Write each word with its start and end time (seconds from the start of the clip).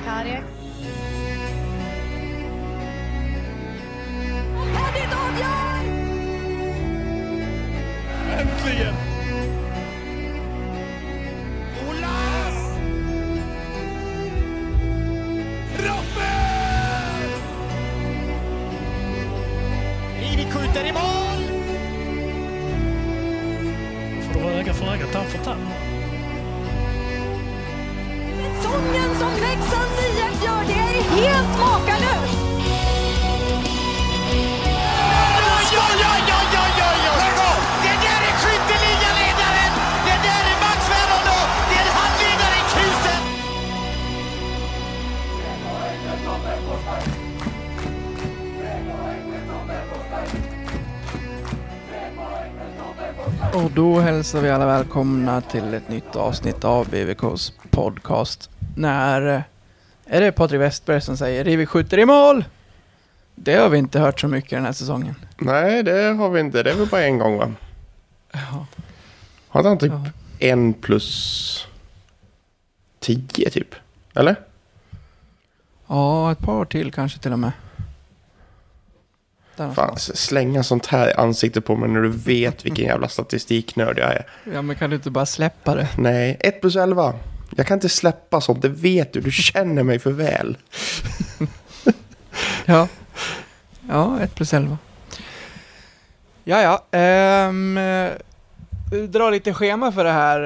Cardiac. 0.00 0.61
Och 53.54 53.70
då 53.70 54.00
hälsar 54.00 54.40
vi 54.40 54.50
alla 54.50 54.66
välkomna 54.66 55.40
till 55.40 55.74
ett 55.74 55.88
nytt 55.88 56.16
avsnitt 56.16 56.64
av 56.64 56.88
BVKs 56.90 57.52
podcast. 57.70 58.50
När 58.76 59.26
eh, 59.36 59.40
är 60.06 60.20
det 60.20 60.32
Patrik 60.32 60.60
Westberg 60.60 61.00
som 61.00 61.16
säger 61.16 61.44
Rivik 61.44 61.68
skjuter 61.68 61.98
i 61.98 62.04
mål? 62.06 62.44
Det 63.34 63.54
har 63.54 63.68
vi 63.68 63.78
inte 63.78 64.00
hört 64.00 64.20
så 64.20 64.28
mycket 64.28 64.50
den 64.50 64.64
här 64.64 64.72
säsongen. 64.72 65.14
Nej, 65.38 65.82
det 65.82 66.02
har 66.02 66.30
vi 66.30 66.40
inte. 66.40 66.62
Det 66.62 66.70
är 66.70 66.74
väl 66.74 66.86
bara 66.88 67.02
en 67.02 67.18
gång 67.18 67.38
va? 67.38 67.52
Ja. 68.32 68.66
Har 69.48 69.62
han 69.64 69.78
typ 69.78 69.92
Ja. 69.92 70.10
en 70.38 70.72
plus 70.74 71.66
tio 73.00 73.50
typ? 73.50 73.74
Eller? 74.14 74.36
Ja, 75.86 76.32
ett 76.32 76.38
par 76.38 76.64
till 76.64 76.92
kanske 76.92 77.18
till 77.18 77.32
och 77.32 77.38
med. 77.38 77.52
Fan, 79.56 79.96
slänga 79.98 80.62
sånt 80.62 80.86
här 80.86 81.10
i 81.10 81.12
ansiktet 81.12 81.64
på 81.64 81.76
mig 81.76 81.88
när 81.88 82.00
du 82.00 82.08
vet 82.08 82.64
vilken 82.66 82.84
jävla 82.84 83.08
statistiknörd 83.08 83.98
jag 83.98 84.10
är. 84.12 84.26
Ja, 84.52 84.62
men 84.62 84.76
kan 84.76 84.90
du 84.90 84.96
inte 84.96 85.10
bara 85.10 85.26
släppa 85.26 85.74
det? 85.74 85.88
Nej, 85.98 86.36
1 86.40 86.60
plus 86.60 86.76
11. 86.76 87.14
Jag 87.56 87.66
kan 87.66 87.74
inte 87.74 87.88
släppa 87.88 88.40
sånt, 88.40 88.62
det 88.62 88.68
vet 88.68 89.12
du. 89.12 89.20
Du 89.20 89.30
känner 89.32 89.82
mig 89.82 89.98
för 89.98 90.10
väl. 90.10 90.56
Ja. 92.64 92.88
Ja, 93.88 94.20
1 94.20 94.34
plus 94.34 94.54
11. 94.54 94.78
Ja, 96.44 96.62
ja. 96.62 96.98
eh, 96.98 98.12
dra 99.08 99.30
lite 99.30 99.54
schema 99.54 99.92
för 99.92 100.04
det 100.04 100.10
här 100.10 100.40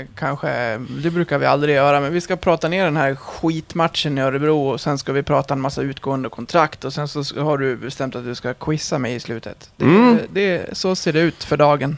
eh, 0.00 0.06
kanske. 0.14 0.78
Det 1.02 1.10
brukar 1.10 1.38
vi 1.38 1.46
aldrig 1.46 1.74
göra, 1.74 2.00
men 2.00 2.12
vi 2.12 2.20
ska 2.20 2.36
prata 2.36 2.68
ner 2.68 2.84
den 2.84 2.96
här 2.96 3.14
skitmatchen 3.14 4.18
i 4.18 4.20
Örebro 4.20 4.68
och 4.68 4.80
sen 4.80 4.98
ska 4.98 5.12
vi 5.12 5.22
prata 5.22 5.54
en 5.54 5.60
massa 5.60 5.82
utgående 5.82 6.28
kontrakt 6.28 6.84
och 6.84 6.92
sen 6.92 7.08
så 7.08 7.40
har 7.42 7.58
du 7.58 7.76
bestämt 7.76 8.16
att 8.16 8.24
du 8.24 8.34
ska 8.34 8.54
quizza 8.54 8.98
mig 8.98 9.14
i 9.14 9.20
slutet. 9.20 9.70
Det, 9.76 9.84
Mm. 9.84 10.18
det, 10.32 10.78
så 10.78 10.96
ser 10.96 11.12
det 11.12 11.20
ut 11.20 11.44
för 11.44 11.56
dagen. 11.56 11.96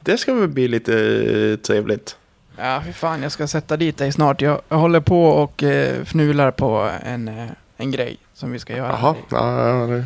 Det 0.00 0.18
ska 0.18 0.34
väl 0.34 0.48
bli 0.48 0.68
lite 0.68 0.94
eh, 0.94 1.56
trevligt. 1.56 2.16
Ja, 2.56 2.82
fy 2.86 2.92
fan, 2.92 3.22
jag 3.22 3.32
ska 3.32 3.46
sätta 3.46 3.76
dit 3.76 3.96
dig 3.98 4.12
snart. 4.12 4.40
Jag, 4.40 4.60
jag 4.68 4.76
håller 4.76 5.00
på 5.00 5.24
och 5.26 5.62
eh, 5.62 6.04
fnular 6.04 6.50
på 6.50 6.90
en, 7.04 7.30
en 7.76 7.90
grej 7.90 8.16
som 8.34 8.52
vi 8.52 8.58
ska 8.58 8.76
göra 8.76 8.88
Jaha, 9.02 9.14
ja, 9.30 9.68
ja, 9.68 9.86
det- 9.86 10.04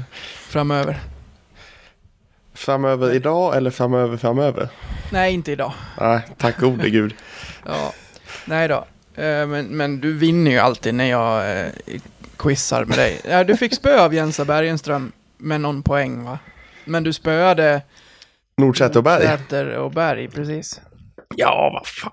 framöver. 0.49 1.01
Framöver 2.56 3.14
idag 3.14 3.56
eller 3.56 3.70
framöver 3.70 4.17
framöver? 4.17 4.68
Nej, 5.12 5.34
inte 5.34 5.52
idag. 5.52 5.72
Nej, 6.00 6.20
tack 6.39 6.58
gode 6.61 6.90
gud. 6.90 7.14
Ja, 7.67 7.92
nej 8.44 8.68
då. 8.68 8.86
Eh, 9.22 9.46
Men, 9.46 9.67
men 9.67 10.00
du 10.00 10.12
vinner 10.12 10.50
ju 10.50 10.58
alltid 10.58 10.94
när 10.94 11.11
jag 11.11 11.61
eh, 11.61 11.67
quizar 12.36 12.84
med 12.84 12.98
dig. 12.98 13.20
Ja, 13.28 13.44
du 13.44 13.56
fick 13.56 13.74
spö 13.74 14.00
av 14.00 14.14
Jensa 14.14 14.44
Bergenström 14.44 15.12
med 15.39 15.61
någon 15.61 15.83
poäng 15.83 16.24
va? 16.24 16.39
Men 16.84 17.02
du 17.05 17.12
spöade 17.12 17.83
Nordsäter 18.56 18.96
och 18.96 19.05
Berg. 19.05 19.23
Säter 19.23 19.77
och 19.77 19.90
Berg, 19.92 20.28
precis. 20.28 20.80
Ja, 21.36 21.70
vad 21.74 21.86
fan. 21.86 22.12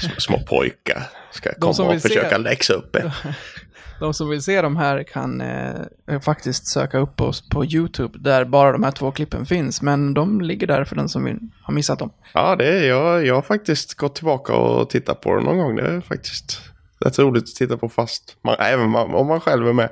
Små, 0.00 0.10
små 0.18 0.38
pojkar 0.46 1.02
ska 1.32 1.54
komma 1.54 1.68
och 1.94 2.00
se- 2.00 2.08
försöka 2.08 2.38
läxa 2.38 2.72
upp 2.74 2.96
er. 2.96 3.12
De 4.00 4.14
som 4.14 4.28
vill 4.28 4.42
se 4.42 4.62
de 4.62 4.76
här 4.76 5.02
kan 5.02 5.40
eh, 5.40 6.20
faktiskt 6.20 6.66
söka 6.66 6.98
upp 6.98 7.20
oss 7.20 7.48
på 7.48 7.64
YouTube, 7.64 8.18
där 8.18 8.44
bara 8.44 8.72
de 8.72 8.82
här 8.82 8.90
två 8.90 9.10
klippen 9.10 9.46
finns. 9.46 9.82
Men 9.82 10.14
de 10.14 10.40
ligger 10.40 10.66
där 10.66 10.84
för 10.84 10.96
den 10.96 11.08
som 11.08 11.24
vill 11.24 11.38
ha 11.66 11.74
missat 11.74 11.98
dem. 11.98 12.10
Ja, 12.34 12.56
det 12.56 12.68
är 12.68 12.88
jag. 12.88 13.26
Jag 13.26 13.34
har 13.34 13.42
faktiskt 13.42 13.94
gått 13.94 14.14
tillbaka 14.14 14.52
och 14.52 14.90
tittat 14.90 15.20
på 15.20 15.34
det 15.34 15.42
någon 15.42 15.58
gång. 15.58 15.76
Det 15.76 15.82
är 15.82 16.00
faktiskt 16.00 16.60
rätt 17.00 17.18
roligt 17.18 17.42
att 17.42 17.54
titta 17.54 17.76
på 17.76 17.88
fast 17.88 18.36
man, 18.44 18.56
även 18.58 18.90
man, 18.90 19.14
om 19.14 19.26
man 19.26 19.40
själv 19.40 19.68
är 19.68 19.72
med. 19.72 19.88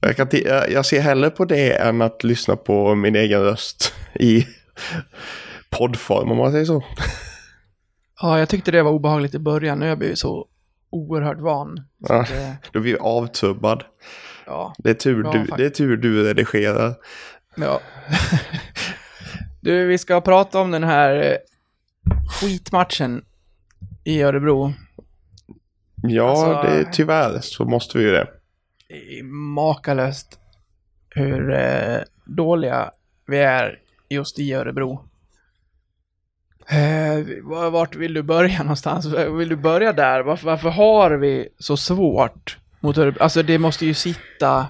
Jag, 0.00 0.16
kan 0.16 0.28
jag, 0.30 0.70
jag 0.70 0.86
ser 0.86 1.00
hellre 1.00 1.30
på 1.30 1.44
det 1.44 1.72
än 1.72 2.02
att 2.02 2.24
lyssna 2.24 2.56
på 2.56 2.94
min 2.94 3.16
egen 3.16 3.40
röst 3.40 3.94
i 4.14 4.46
poddform 5.70 6.30
om 6.30 6.38
man 6.38 6.52
säger 6.52 6.64
så. 6.64 6.84
Ja, 8.22 8.38
jag 8.38 8.48
tyckte 8.48 8.70
det 8.70 8.82
var 8.82 8.90
obehagligt 8.90 9.34
i 9.34 9.38
början. 9.38 9.78
Nu 9.78 9.84
har 9.84 9.88
jag 9.88 9.98
blivit 9.98 10.18
så 10.18 10.46
oerhört 10.94 11.40
van. 11.40 11.80
Ja. 11.98 12.20
eh, 12.20 12.52
Då 12.72 12.80
blir 12.80 12.96
avtubbad. 13.02 13.84
ja, 14.46 14.74
Det 14.78 14.90
är 14.90 14.94
tur, 14.94 15.24
Ja, 15.24 15.32
du, 15.32 15.46
det 15.56 15.66
är 15.66 15.70
tur 15.70 15.96
du 15.96 16.24
redigerar. 16.24 16.94
Ja. 17.56 17.80
du, 19.60 19.86
vi 19.86 19.98
ska 19.98 20.20
prata 20.20 20.60
om 20.60 20.70
den 20.70 20.84
här 20.84 21.22
eh, 21.22 21.36
skitmatchen 22.40 23.24
i 24.04 24.22
Örebro. 24.22 24.72
Ja, 26.02 26.30
Alltså- 26.30 26.68
det 26.68 26.80
är, 26.80 26.84
tyvärr 26.92 27.40
så 27.40 27.64
måste 27.64 27.98
vi 27.98 28.04
ju 28.04 28.10
det. 28.10 28.26
Det 28.88 29.22
Makalöst 29.54 30.38
hur 31.10 31.52
eh, 31.52 31.98
dåliga 32.24 32.90
vi 33.26 33.38
är 33.38 33.78
just 34.08 34.38
i 34.38 34.52
Örebro. 34.52 35.08
Eh, 36.68 37.70
vart 37.70 37.96
vill 37.96 38.14
du 38.14 38.22
börja 38.22 38.58
någonstans? 38.58 39.06
Vill 39.06 39.48
du 39.48 39.56
börja 39.56 39.92
där? 39.92 40.20
Varför, 40.20 40.46
varför 40.46 40.68
har 40.68 41.10
vi 41.10 41.48
så 41.58 41.76
svårt 41.76 42.58
mot 42.80 42.98
Örebro? 42.98 43.22
Alltså 43.22 43.42
det 43.42 43.58
måste 43.58 43.86
ju 43.86 43.94
sitta... 43.94 44.66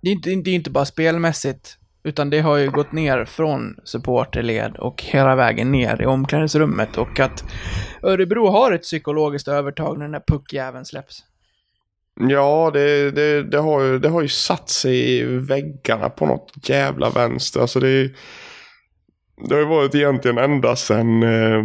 Det 0.00 0.08
är 0.08 0.12
inte, 0.12 0.30
det 0.30 0.50
är 0.50 0.54
inte 0.54 0.70
bara 0.70 0.84
spelmässigt, 0.84 1.78
utan 2.02 2.30
det 2.30 2.40
har 2.40 2.56
ju 2.56 2.70
gått 2.70 2.92
ner 2.92 3.24
från 3.24 3.76
supporterled 3.84 4.76
och 4.76 5.02
hela 5.02 5.34
vägen 5.34 5.72
ner 5.72 6.02
i 6.02 6.06
omklädningsrummet 6.06 6.98
och 6.98 7.20
att 7.20 7.44
Örebro 8.02 8.46
har 8.50 8.72
ett 8.72 8.82
psykologiskt 8.82 9.48
övertag 9.48 9.98
när 9.98 10.04
den 10.04 10.12
där 10.12 10.22
puckjäveln 10.26 10.84
släpps. 10.84 11.24
Ja, 12.28 12.70
det, 12.72 13.10
det, 13.10 13.42
det, 13.42 13.58
har 13.58 13.82
ju, 13.82 13.98
det 13.98 14.08
har 14.08 14.22
ju 14.22 14.28
satt 14.28 14.68
sig 14.68 15.18
i 15.18 15.24
väggarna 15.24 16.10
på 16.10 16.26
något 16.26 16.68
jävla 16.68 17.10
vänster. 17.10 17.60
Alltså 17.60 17.80
det, 17.80 17.88
är 17.88 18.10
det 19.44 19.54
har 19.54 19.60
ju 19.60 19.68
varit 19.68 19.94
egentligen 19.94 20.38
ända 20.38 20.76
sedan 20.76 21.22
eh, 21.22 21.62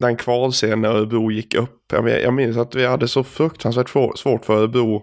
den 0.00 0.16
kvalserien 0.16 0.80
när 0.80 0.88
Örebro 0.88 1.30
gick 1.30 1.54
upp. 1.54 1.92
Jag, 1.92 2.08
jag 2.22 2.34
minns 2.34 2.56
att 2.56 2.74
vi 2.74 2.86
hade 2.86 3.08
så 3.08 3.24
fruktansvärt 3.24 3.88
svårt 4.18 4.44
för 4.44 4.56
Örebro 4.56 5.02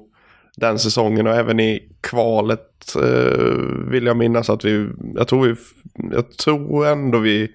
den 0.58 0.80
säsongen 0.80 1.28
och 1.28 1.36
även 1.36 1.59
i 1.59 1.97
kvalet 2.02 2.96
eh, 2.96 3.90
vill 3.92 4.06
jag 4.06 4.18
minnas 4.18 4.50
att 4.50 4.66
vi, 4.66 4.90
jag 5.16 5.28
tror, 5.28 5.47
vi, 5.47 5.56
jag 6.12 6.31
tror 6.38 6.88
ändå 6.88 7.20
vi 7.20 7.52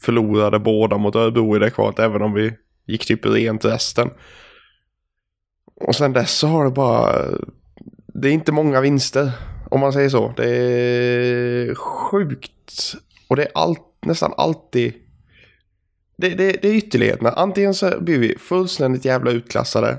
förlorade 0.00 0.58
båda 0.58 0.98
mot 0.98 1.16
Örebro 1.16 1.56
i 1.56 1.58
det 1.58 1.70
kvalet 1.70 1.98
även 1.98 2.22
om 2.22 2.32
vi 2.32 2.52
gick 2.86 3.06
typ 3.06 3.26
rent 3.26 3.64
resten. 3.64 4.10
Och 5.74 5.94
sen 5.94 6.12
dess 6.12 6.30
så 6.30 6.46
har 6.46 6.64
det 6.64 6.70
bara... 6.70 7.24
Det 8.06 8.28
är 8.28 8.32
inte 8.32 8.52
många 8.52 8.80
vinster, 8.80 9.30
om 9.70 9.80
man 9.80 9.92
säger 9.92 10.08
så. 10.08 10.32
Det 10.36 10.50
är 10.50 11.74
sjukt. 11.74 12.94
Och 13.28 13.36
det 13.36 13.42
är 13.42 13.50
allt, 13.54 13.80
nästan 14.06 14.34
alltid... 14.36 14.94
Det, 16.16 16.28
det, 16.28 16.52
det 16.62 16.68
är 16.68 16.74
ytterligheterna. 16.74 17.30
Antingen 17.30 17.74
så 17.74 18.00
blir 18.00 18.18
vi 18.18 18.38
fullständigt 18.38 19.04
jävla 19.04 19.30
utklassade. 19.30 19.98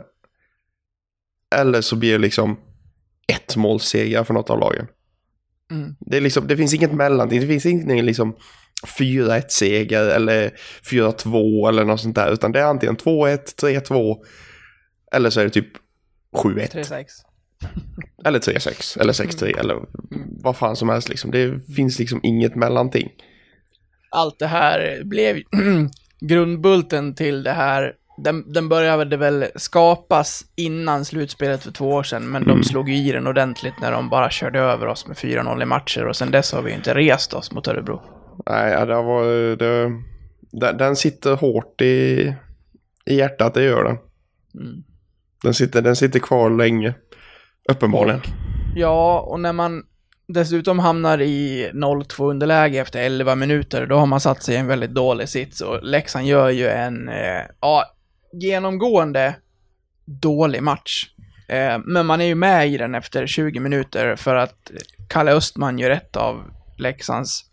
Eller 1.56 1.81
så 1.81 1.96
blir 1.96 2.12
det 2.12 2.18
liksom 2.18 2.60
ett 3.28 3.56
målseger 3.56 4.24
för 4.24 4.34
något 4.34 4.50
av 4.50 4.60
lagen. 4.60 4.88
Mm. 5.72 5.96
Det, 6.00 6.18
är 6.18 6.22
liksom, 6.22 6.48
det 6.48 6.58
finns 6.58 6.74
inget 6.74 6.94
mellanting. 6.94 7.42
Det 7.42 7.48
finns 7.48 7.66
ingen 7.66 8.06
liksom 8.06 8.36
4-1 9.00 9.44
seger 9.50 10.06
eller 10.06 10.54
4-2 10.84 11.70
eller 11.70 11.86
något 11.86 12.02
sånt 12.02 12.16
där. 12.16 12.31
Utan 12.31 12.52
det 12.52 12.60
är 12.60 12.66
antingen 12.66 12.98
2-1, 12.98 13.56
3-2 13.62 14.18
eller 15.12 15.30
så 15.30 15.40
är 15.40 15.44
det 15.44 15.50
typ 15.50 15.74
7-1. 16.38 16.72
3-6. 16.72 17.06
Eller 18.25 18.39
3-6 18.39 19.00
eller 19.01 19.13
6-3 19.13 19.59
eller 19.59 19.77
vad 20.44 20.57
fan 20.57 20.75
som 20.75 20.89
helst 20.89 21.09
liksom. 21.09 21.31
Det 21.31 21.59
finns 21.75 22.00
liksom 22.00 22.19
inget 22.23 22.56
mellanting. 22.56 23.09
Allt 24.11 24.39
det 24.39 24.47
här 24.47 25.01
blev 25.03 25.41
grundbulten 26.19 27.15
till 27.15 27.44
det 27.44 27.51
här 27.51 27.94
den, 28.23 28.53
den 28.53 28.69
började 28.69 29.17
väl 29.17 29.45
skapas 29.56 30.45
innan 30.56 31.06
slutspelet 31.06 31.63
för 31.63 31.71
två 31.71 31.89
år 31.89 32.03
sedan, 32.03 32.29
men 32.31 32.44
Mm. 32.44 32.57
de 32.57 32.63
slog 32.63 32.89
ju 32.89 32.95
i 32.95 33.11
den 33.11 33.27
ordentligt 33.27 33.73
när 33.81 33.91
de 33.91 34.09
bara 34.09 34.29
körde 34.29 34.59
över 34.59 34.88
oss 34.88 35.07
med 35.07 35.17
4-0 35.17 35.61
i 35.61 35.65
matcher 35.65 36.06
och 36.06 36.15
sen 36.15 36.31
dess 36.31 36.51
har 36.53 36.61
vi 36.61 36.69
ju 36.71 36.77
inte 36.77 36.94
rest 36.94 37.33
oss 37.33 37.51
mot 37.51 37.67
Örebro. 37.67 38.01
Nej, 38.45 38.85
det 38.85 38.95
var... 38.95 39.23
Det, 39.56 39.91
den, 40.51 40.77
den 40.77 40.95
sitter 40.95 41.35
hårt 41.35 41.81
i, 41.81 42.33
i 43.06 43.15
hjärtat, 43.15 43.53
det 43.53 43.63
gör 43.63 43.83
den. 43.83 43.97
Mm. 44.56 44.83
Den 45.44 45.53
sitter, 45.53 45.81
den 45.81 45.95
sitter 45.95 46.19
kvar 46.19 46.50
länge. 46.50 46.94
Uppenbarligen. 47.69 48.21
Ja, 48.75 49.19
och 49.19 49.39
när 49.39 49.54
man 49.54 49.83
dessutom 50.27 50.80
hamnar 50.80 51.21
i 51.21 51.69
0-2 51.74 52.30
underläge 52.30 52.80
efter 52.80 53.00
11 53.00 53.36
minuter, 53.36 53.86
då 53.86 53.95
har 53.95 54.06
man 54.06 54.19
satt 54.19 54.44
sig 54.44 54.56
i 54.56 54.57
en 54.57 54.68
väldigt 54.68 54.94
dålig 54.94 55.30
sits 55.30 55.62
och 55.62 55.83
Leksand 55.83 56.25
gör 56.25 56.50
ju 56.50 56.68
en, 56.68 57.10
eh, 57.10 57.42
ja, 57.62 57.86
genomgående 58.33 59.36
dålig 60.06 60.63
match. 60.63 61.07
Eh, 61.48 61.80
men 61.86 62.06
man 62.06 62.21
är 62.21 62.25
ju 62.25 62.36
med 62.36 62.69
i 62.69 62.77
den 62.77 62.95
efter 62.95 63.27
20 63.27 63.60
minuter 63.60 64.16
för 64.16 64.36
att 64.36 64.71
Kalle 65.10 65.31
Östman 65.31 65.80
gör 65.80 65.89
ett 65.89 66.16
av 66.16 66.44
Leksands 66.77 67.45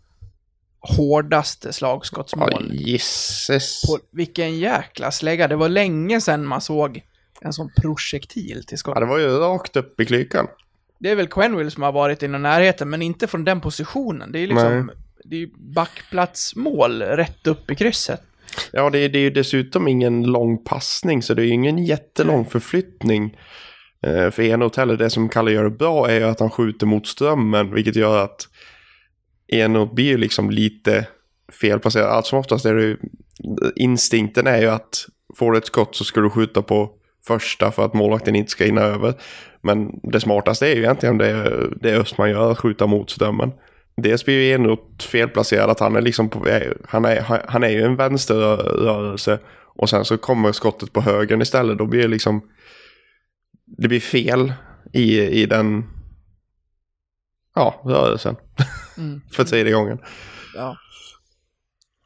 hårdaste 0.79 1.73
slagskottsmål. 1.73 2.69
gisses. 2.71 3.81
På 3.81 3.99
vilken 4.11 4.59
jäkla 4.59 5.11
slägga. 5.11 5.47
Det 5.47 5.55
var 5.55 5.69
länge 5.69 6.21
sedan 6.21 6.45
man 6.45 6.61
såg 6.61 7.01
en 7.41 7.53
sån 7.53 7.69
projektil 7.81 8.63
till 8.67 8.77
skott. 8.77 8.93
Ja, 8.95 8.99
det 8.99 9.05
var 9.05 9.17
ju 9.17 9.27
rakt 9.29 9.75
upp 9.75 9.99
i 10.01 10.05
klykan. 10.05 10.47
Det 10.99 11.09
är 11.11 11.15
väl 11.15 11.27
Quenville 11.27 11.71
som 11.71 11.83
har 11.83 11.91
varit 11.91 12.23
i 12.23 12.27
närheten, 12.27 12.89
men 12.89 13.01
inte 13.01 13.27
från 13.27 13.43
den 13.43 13.61
positionen. 13.61 14.31
Det 14.31 14.39
är 14.39 14.47
liksom, 14.47 14.91
det 15.23 15.35
är 15.43 15.47
backplatsmål 15.73 17.01
rätt 17.01 17.47
upp 17.47 17.71
i 17.71 17.75
krysset. 17.75 18.21
Ja, 18.71 18.89
det, 18.89 18.99
är- 18.99 19.09
det 19.09 19.19
är 19.19 19.21
ju 19.21 19.29
dessutom 19.29 19.87
ingen 19.87 20.23
lång 20.23 20.63
passning, 20.63 21.21
så 21.23 21.33
det 21.33 21.41
är 21.41 21.45
ju 21.45 21.51
ingen 21.53 21.77
jättelång 21.85 22.45
förflyttning. 22.45 23.37
Eh, 24.01 24.31
för 24.31 24.41
Enot 24.43 24.75
heller, 24.75 24.97
det 24.97 25.09
som 25.09 25.29
Kalle 25.29 25.51
gör 25.51 25.69
bra 25.69 26.09
är 26.09 26.15
ju 26.19 26.23
att 26.23 26.39
han 26.39 26.49
skjuter 26.49 26.85
mot 26.85 27.07
strömmen, 27.07 27.73
vilket 27.73 27.95
gör 27.95 28.23
att 28.23 28.47
Enot 29.47 29.95
blir 29.95 30.05
ju 30.05 30.17
liksom 30.17 30.49
lite 30.51 31.07
felplacerad. 31.61 32.09
Allt 32.09 32.25
som 32.25 32.39
oftast 32.39 32.65
är 32.65 32.73
det 32.75 32.81
ju, 32.83 32.97
instinkten 33.75 34.47
är 34.47 34.61
ju 34.61 34.67
att 34.67 35.05
får 35.35 35.51
du 35.51 35.57
ett 35.57 35.65
skott 35.65 35.95
så 35.95 36.03
ska 36.03 36.21
du 36.21 36.29
skjuta 36.29 36.61
på 36.61 36.91
första 37.27 37.71
för 37.71 37.85
att 37.85 37.93
målvakten 37.93 38.35
inte 38.35 38.51
ska 38.51 38.63
hinna 38.63 38.81
över. 38.81 39.13
Men 39.61 39.99
det 40.03 40.19
smartaste 40.19 40.67
är 40.67 40.75
ju 40.75 40.81
egentligen 40.81 41.17
det, 41.17 41.67
det 41.81 41.95
Östman 41.95 42.29
gör, 42.29 42.51
att 42.51 42.59
skjuta 42.59 42.87
mot 42.87 43.09
strömmen. 43.09 43.51
Dels 44.01 44.25
blir 44.25 44.41
ju 44.41 44.53
Enroth 44.53 45.07
felplacerad, 45.07 45.69
att 45.69 45.79
han 45.79 45.95
är 45.95 46.01
liksom 46.01 46.29
på 46.29 46.45
han 46.87 47.05
är, 47.05 47.41
han 47.47 47.63
är 47.63 47.69
ju 47.69 47.83
en 47.83 47.95
vänsterrörelse 47.95 49.39
och 49.75 49.89
sen 49.89 50.05
så 50.05 50.17
kommer 50.17 50.51
skottet 50.51 50.93
på 50.93 51.01
höger 51.01 51.41
istället. 51.41 51.77
Då 51.77 51.85
blir 51.85 52.01
det 52.01 52.07
liksom, 52.07 52.41
det 53.65 53.87
blir 53.87 53.99
fel 53.99 54.53
i, 54.93 55.21
i 55.21 55.45
den, 55.45 55.83
ja, 57.55 57.81
rörelsen 57.85 58.35
Mm. 58.97 59.21
för 59.31 59.43
tredje 59.43 59.73
gången. 59.73 59.99
Ja. 60.55 60.77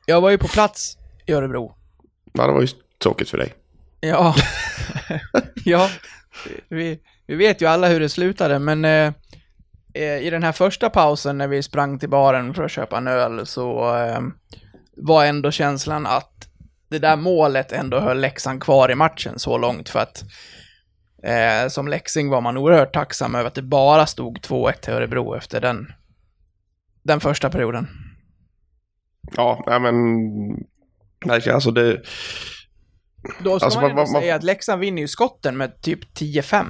Jag 0.06 0.22
var 0.22 0.30
ju 0.30 0.38
på 0.38 0.48
plats 0.48 0.98
i 1.26 1.34
Örebro. 1.34 1.76
Ja, 2.34 2.48
det 2.48 2.54
var 2.54 2.62
ju 2.62 2.68
tråkigt 3.04 3.30
för 3.30 3.38
dig. 3.38 3.54
Ja. 4.00 4.36
ja. 5.66 5.90
Vi, 6.70 7.00
vi 7.28 7.36
vet 7.36 7.62
ju 7.62 7.66
alla 7.66 7.88
hur 7.88 8.00
det 8.00 8.10
slutade, 8.10 8.60
men 8.60 8.86
eh, 8.86 9.14
eh, 9.94 10.18
i 10.18 10.30
den 10.30 10.44
här 10.44 10.52
första 10.52 10.90
pausen 10.90 11.38
när 11.38 11.48
vi 11.48 11.64
sprang 11.64 12.00
till 12.00 12.10
baren 12.10 12.54
för 12.54 12.64
att 12.64 12.72
köpa 12.72 12.98
en 12.98 13.08
öl 13.08 13.46
så 13.46 13.98
eh, 13.98 14.22
var 14.98 15.26
ändå 15.26 15.52
känslan 15.52 16.06
att 16.06 16.48
det 16.90 17.00
där 17.00 17.16
målet 17.16 17.72
ändå 17.72 18.00
höll 18.00 18.20
Leksand 18.20 18.64
kvar 18.64 18.92
i 18.92 18.96
matchen 18.96 19.40
så 19.40 19.58
långt 19.58 19.90
för 19.90 20.00
att 20.00 20.24
eh, 21.24 21.68
som 21.70 21.88
Leksing 21.88 22.30
var 22.30 22.42
man 22.42 22.58
oerhört 22.58 22.94
tacksam 22.94 23.36
över 23.36 23.48
att 23.48 23.56
det 23.56 23.62
bara 23.62 24.06
stod 24.06 24.40
2-1 24.40 24.74
till 24.74 24.94
Örebro 24.94 25.36
efter 25.36 25.62
den, 25.62 25.94
den 27.04 27.20
första 27.20 27.50
perioden. 27.50 27.88
Ja, 29.36 29.64
nej 29.68 29.80
men, 29.80 29.96
verkligen 31.26 31.56
alltså 31.56 31.72
det, 31.72 32.02
då 33.44 33.60
ska 33.60 33.66
Alltså, 33.66 33.82
man 33.82 33.90
man- 33.96 33.96
man- 34.12 34.22
säga 34.22 34.36
att 34.36 34.44
Leksand 34.44 34.80
vinner 34.82 35.02
ju 35.02 35.08
skotten 35.08 35.58
med 35.58 35.82
typ 35.82 36.00
10-5. 36.20 36.66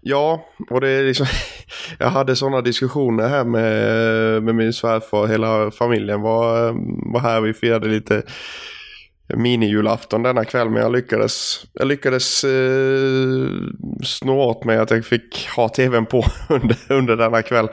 Ja, 0.00 0.44
och 0.70 0.80
det 0.80 0.88
är 0.90 1.02
liksom... 1.04 1.26
Jag 1.98 2.10
hade 2.10 2.36
sådana 2.36 2.60
diskussioner 2.60 3.28
här 3.28 3.44
med, 3.44 4.42
med 4.42 4.54
min 4.54 4.72
svärfar. 4.72 5.26
Hela 5.26 5.70
familjen 5.70 6.20
var, 6.20 6.72
var 7.12 7.20
här. 7.20 7.40
Vi 7.40 7.52
firade 7.54 7.88
lite 7.88 8.22
minijulafton 9.34 10.22
denna 10.22 10.44
kväll. 10.44 10.70
Men 10.70 10.82
jag 10.82 10.92
lyckades, 10.92 11.64
jag 11.72 11.86
lyckades 11.88 12.44
eh, 12.44 13.48
snå 14.04 14.40
åt 14.40 14.64
mig 14.64 14.78
att 14.78 14.90
jag 14.90 15.04
fick 15.04 15.48
ha 15.56 15.68
tvn 15.68 16.06
på 16.06 16.24
under, 16.48 16.76
under 16.88 17.16
denna 17.16 17.42
kväll. 17.42 17.66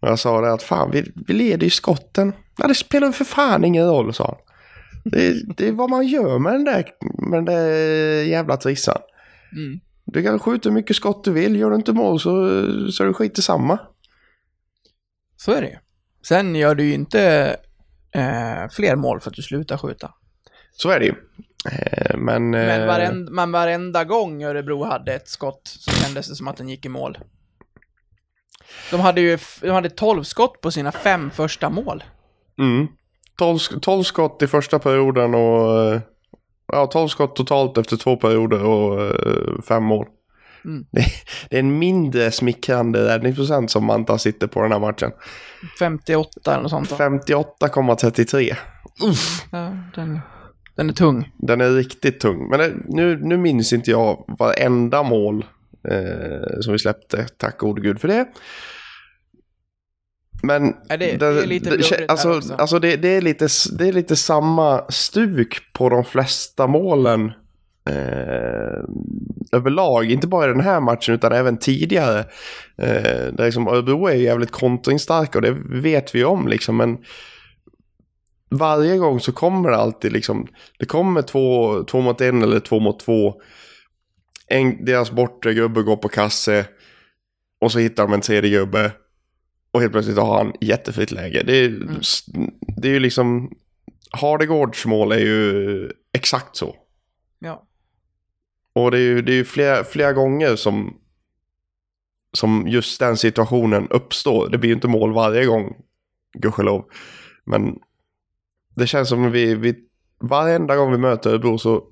Och 0.00 0.08
jag 0.08 0.18
sa 0.18 0.40
det 0.40 0.52
att 0.52 0.62
fan, 0.62 0.90
vi, 0.90 1.12
vi 1.26 1.34
leder 1.34 1.64
ju 1.64 1.70
skotten. 1.70 2.32
Ja, 2.58 2.66
det 2.68 2.74
spelar 2.74 3.06
ju 3.06 3.12
för 3.12 3.24
fan 3.24 3.64
ingen 3.64 3.86
roll, 3.86 4.14
sa 4.14 4.24
han. 4.24 4.36
Det, 5.04 5.56
det 5.56 5.68
är 5.68 5.72
vad 5.72 5.90
man 5.90 6.06
gör 6.06 6.38
med 6.38 6.52
den 6.52 6.64
där, 6.64 6.84
med 7.30 7.38
den 7.38 7.44
där 7.44 7.68
jävla 8.22 8.56
trissan. 8.56 8.98
Mm. 9.52 9.80
Du 10.04 10.22
kan 10.22 10.38
skjuta 10.38 10.68
hur 10.68 10.74
mycket 10.74 10.96
skott 10.96 11.24
du 11.24 11.32
vill. 11.32 11.56
Gör 11.56 11.70
du 11.70 11.76
inte 11.76 11.92
mål 11.92 12.20
så, 12.20 12.30
så 12.92 13.02
är 13.02 13.06
det 13.06 13.14
skit 13.14 13.44
samma. 13.44 13.78
Så 15.36 15.52
är 15.52 15.62
det 15.62 15.68
ju. 15.68 15.76
Sen 16.26 16.54
gör 16.54 16.74
du 16.74 16.84
ju 16.84 16.94
inte 16.94 17.56
eh, 18.14 18.68
fler 18.70 18.96
mål 18.96 19.20
för 19.20 19.30
att 19.30 19.36
du 19.36 19.42
slutar 19.42 19.78
skjuta. 19.78 20.14
Så 20.72 20.88
är 20.88 21.00
det 21.00 21.06
ju. 21.06 21.14
Eh, 21.72 22.16
Men... 22.18 22.50
Men, 22.50 22.80
eh, 22.80 22.86
varenda, 22.86 23.32
men 23.32 23.52
varenda 23.52 24.04
gång 24.04 24.42
Örebro 24.42 24.84
hade 24.84 25.14
ett 25.14 25.28
skott 25.28 25.62
så 25.64 25.90
kändes 25.90 26.28
det 26.28 26.34
som 26.34 26.48
att 26.48 26.56
den 26.56 26.68
gick 26.68 26.86
i 26.86 26.88
mål. 26.88 27.18
De 28.90 29.00
hade 29.00 29.20
ju 29.20 29.38
de 29.60 29.70
hade 29.70 29.90
12 29.90 30.22
skott 30.22 30.60
på 30.60 30.70
sina 30.70 30.92
fem 30.92 31.30
första 31.30 31.70
mål. 31.70 32.04
Mm. 32.58 32.88
12, 33.38 33.58
sk- 33.58 33.80
12 33.80 34.02
skott 34.02 34.42
i 34.42 34.46
första 34.46 34.78
perioden 34.78 35.34
och... 35.34 35.80
eh, 35.94 36.00
Ja, 36.74 36.86
12 36.86 37.08
skott 37.08 37.36
totalt 37.36 37.78
efter 37.78 37.96
två 37.96 38.16
perioder 38.16 38.64
och 38.64 39.02
eh, 39.02 39.60
fem 39.68 39.82
mål. 39.84 40.06
Mm. 40.64 40.84
Det, 40.92 41.04
det 41.50 41.56
är 41.56 41.60
en 41.60 41.78
mindre 41.78 42.30
smickrande 42.30 43.08
räddningsprocent 43.14 43.70
som 43.70 43.84
Manta 43.84 44.18
sitter 44.18 44.46
på 44.46 44.62
den 44.62 44.72
här 44.72 44.78
matchen. 44.78 45.10
58 45.78 46.30
eller 46.52 46.62
något 46.62 46.70
sånt. 46.70 46.90
va? 46.90 46.96
58,33. 46.98 48.54
Ja, 49.52 49.76
den, 49.94 50.20
den 50.76 50.88
är 50.88 50.92
tung. 50.94 51.32
Den 51.38 51.60
är 51.60 51.70
riktigt 51.70 52.20
tung. 52.20 52.48
Men 52.50 52.58
det, 52.58 52.72
nu, 52.88 53.16
nu 53.22 53.36
minns 53.36 53.72
inte 53.72 53.90
jag 53.90 54.24
varenda 54.38 55.02
mål 55.02 55.44
eh, 55.88 56.60
som 56.60 56.72
vi 56.72 56.78
släppte. 56.78 57.26
Tack 57.36 57.58
gode 57.58 57.80
gud 57.82 58.00
för 58.00 58.08
det. 58.08 58.26
Men 60.42 60.74
Ja, 60.88 60.96
det- 60.96 61.16
det 61.16 61.26
är 61.26 61.46
lite 61.46 61.70
där 61.70 62.04
alltså, 62.08 62.54
alltså 62.58 62.78
det, 62.78 62.96
det, 62.96 63.08
är 63.08 63.20
lite, 63.20 63.48
det 63.78 63.88
är 63.88 63.92
lite 63.92 64.16
samma 64.16 64.84
stuk 64.90 65.72
på 65.72 65.88
de 65.88 66.04
flesta 66.04 66.66
målen 66.66 67.32
eh, 67.88 68.84
överlag. 69.52 70.10
Inte 70.10 70.26
bara 70.26 70.44
i 70.44 70.48
den 70.52 70.60
här 70.60 70.80
matchen 70.80 71.14
utan 71.14 71.32
även 71.32 71.56
tidigare. 71.58 72.18
Eh, 72.78 73.32
där 73.32 73.44
liksom, 73.44 73.68
Örebro 73.68 74.06
är 74.06 74.14
jävligt 74.14 74.50
kontringsstarka 74.50 75.38
och 75.38 75.42
det 75.42 75.56
vet 75.80 76.14
vi 76.14 76.24
om 76.24 76.48
liksom. 76.48 76.76
Men 76.76 76.98
varje 78.50 78.96
gång 78.98 79.20
så 79.20 79.32
kommer 79.32 79.70
det 79.70 79.76
alltid 79.76 80.12
liksom, 80.12 80.46
det 80.78 80.86
kommer 80.86 81.22
två, 81.22 81.82
två 81.84 82.00
mot 82.00 82.20
en 82.20 82.42
eller 82.42 82.60
två 82.60 82.80
mot 82.80 83.00
två. 83.00 83.34
En, 84.48 84.84
deras 84.84 85.10
bortre 85.10 85.54
gubbe 85.54 85.82
går 85.82 85.96
på 85.96 86.08
kasse 86.08 86.66
och 87.60 87.72
så 87.72 87.78
hittar 87.78 88.02
de 88.02 88.12
en 88.12 88.20
tredje 88.20 88.50
gubbe. 88.50 88.92
Och 89.72 89.80
helt 89.80 89.92
plötsligt 89.92 90.18
har 90.18 90.38
han 90.38 90.52
jättefritt 90.60 91.10
läge. 91.10 91.42
Det 91.42 91.56
är, 91.56 91.70
det 92.76 92.88
är 92.88 92.92
ju 92.92 93.00
liksom, 93.00 93.52
Hardegårds 94.10 94.86
mål 94.86 95.12
är 95.12 95.18
ju 95.18 95.90
exakt 96.12 96.56
så. 96.56 96.76
Ja. 97.38 97.66
Och 98.72 98.90
det 98.90 98.98
är 98.98 99.02
ju, 99.02 99.22
det 99.22 99.32
är 99.32 99.36
ju 99.36 99.44
flera, 99.44 99.84
flera 99.84 100.12
gånger 100.12 100.56
som, 100.56 100.96
som 102.32 102.68
just 102.68 103.00
den 103.00 103.16
situationen 103.16 103.88
uppstår. 103.88 104.48
Det 104.48 104.58
blir 104.58 104.68
ju 104.68 104.74
inte 104.74 104.88
mål 104.88 105.12
varje 105.12 105.44
gång, 105.44 105.74
gudskelov. 106.38 106.84
Men 107.44 107.78
det 108.74 108.86
känns 108.86 109.08
som 109.08 109.30
vi, 109.30 109.54
vi, 109.54 109.74
varenda 110.20 110.76
gång 110.76 110.92
vi 110.92 110.98
möter 110.98 111.30
Örebro 111.30 111.58
så 111.58 111.84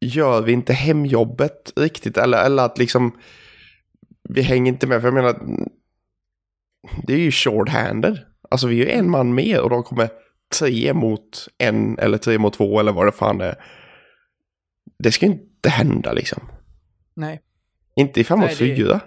gör 0.00 0.42
vi 0.42 0.52
inte 0.52 0.72
hemjobbet 0.72 1.72
riktigt. 1.76 2.16
Eller, 2.16 2.44
eller 2.44 2.64
att 2.64 2.78
liksom, 2.78 3.18
vi 4.28 4.42
hänger 4.42 4.72
inte 4.72 4.86
med. 4.86 5.00
För 5.00 5.08
jag 5.08 5.14
menar, 5.14 5.46
det 7.06 7.12
är 7.12 7.18
ju 7.18 7.30
short-handed. 7.30 8.18
Alltså 8.50 8.66
vi 8.66 8.80
är 8.80 8.84
ju 8.84 8.90
en 8.90 9.10
man 9.10 9.34
mer 9.34 9.60
och 9.60 9.70
de 9.70 9.82
kommer 9.82 10.08
tre 10.58 10.94
mot 10.94 11.48
en 11.58 11.98
eller 11.98 12.18
tre 12.18 12.38
mot 12.38 12.54
två 12.54 12.80
eller 12.80 12.92
vad 12.92 13.06
det 13.06 13.12
fan 13.12 13.40
är. 13.40 13.54
Det 14.98 15.12
ska 15.12 15.26
ju 15.26 15.32
inte 15.32 15.68
hända 15.68 16.12
liksom. 16.12 16.42
Nej. 17.14 17.40
Inte 17.96 18.20
i 18.20 18.24
fem 18.24 18.38
mot 18.38 18.56
fyra. 18.56 19.00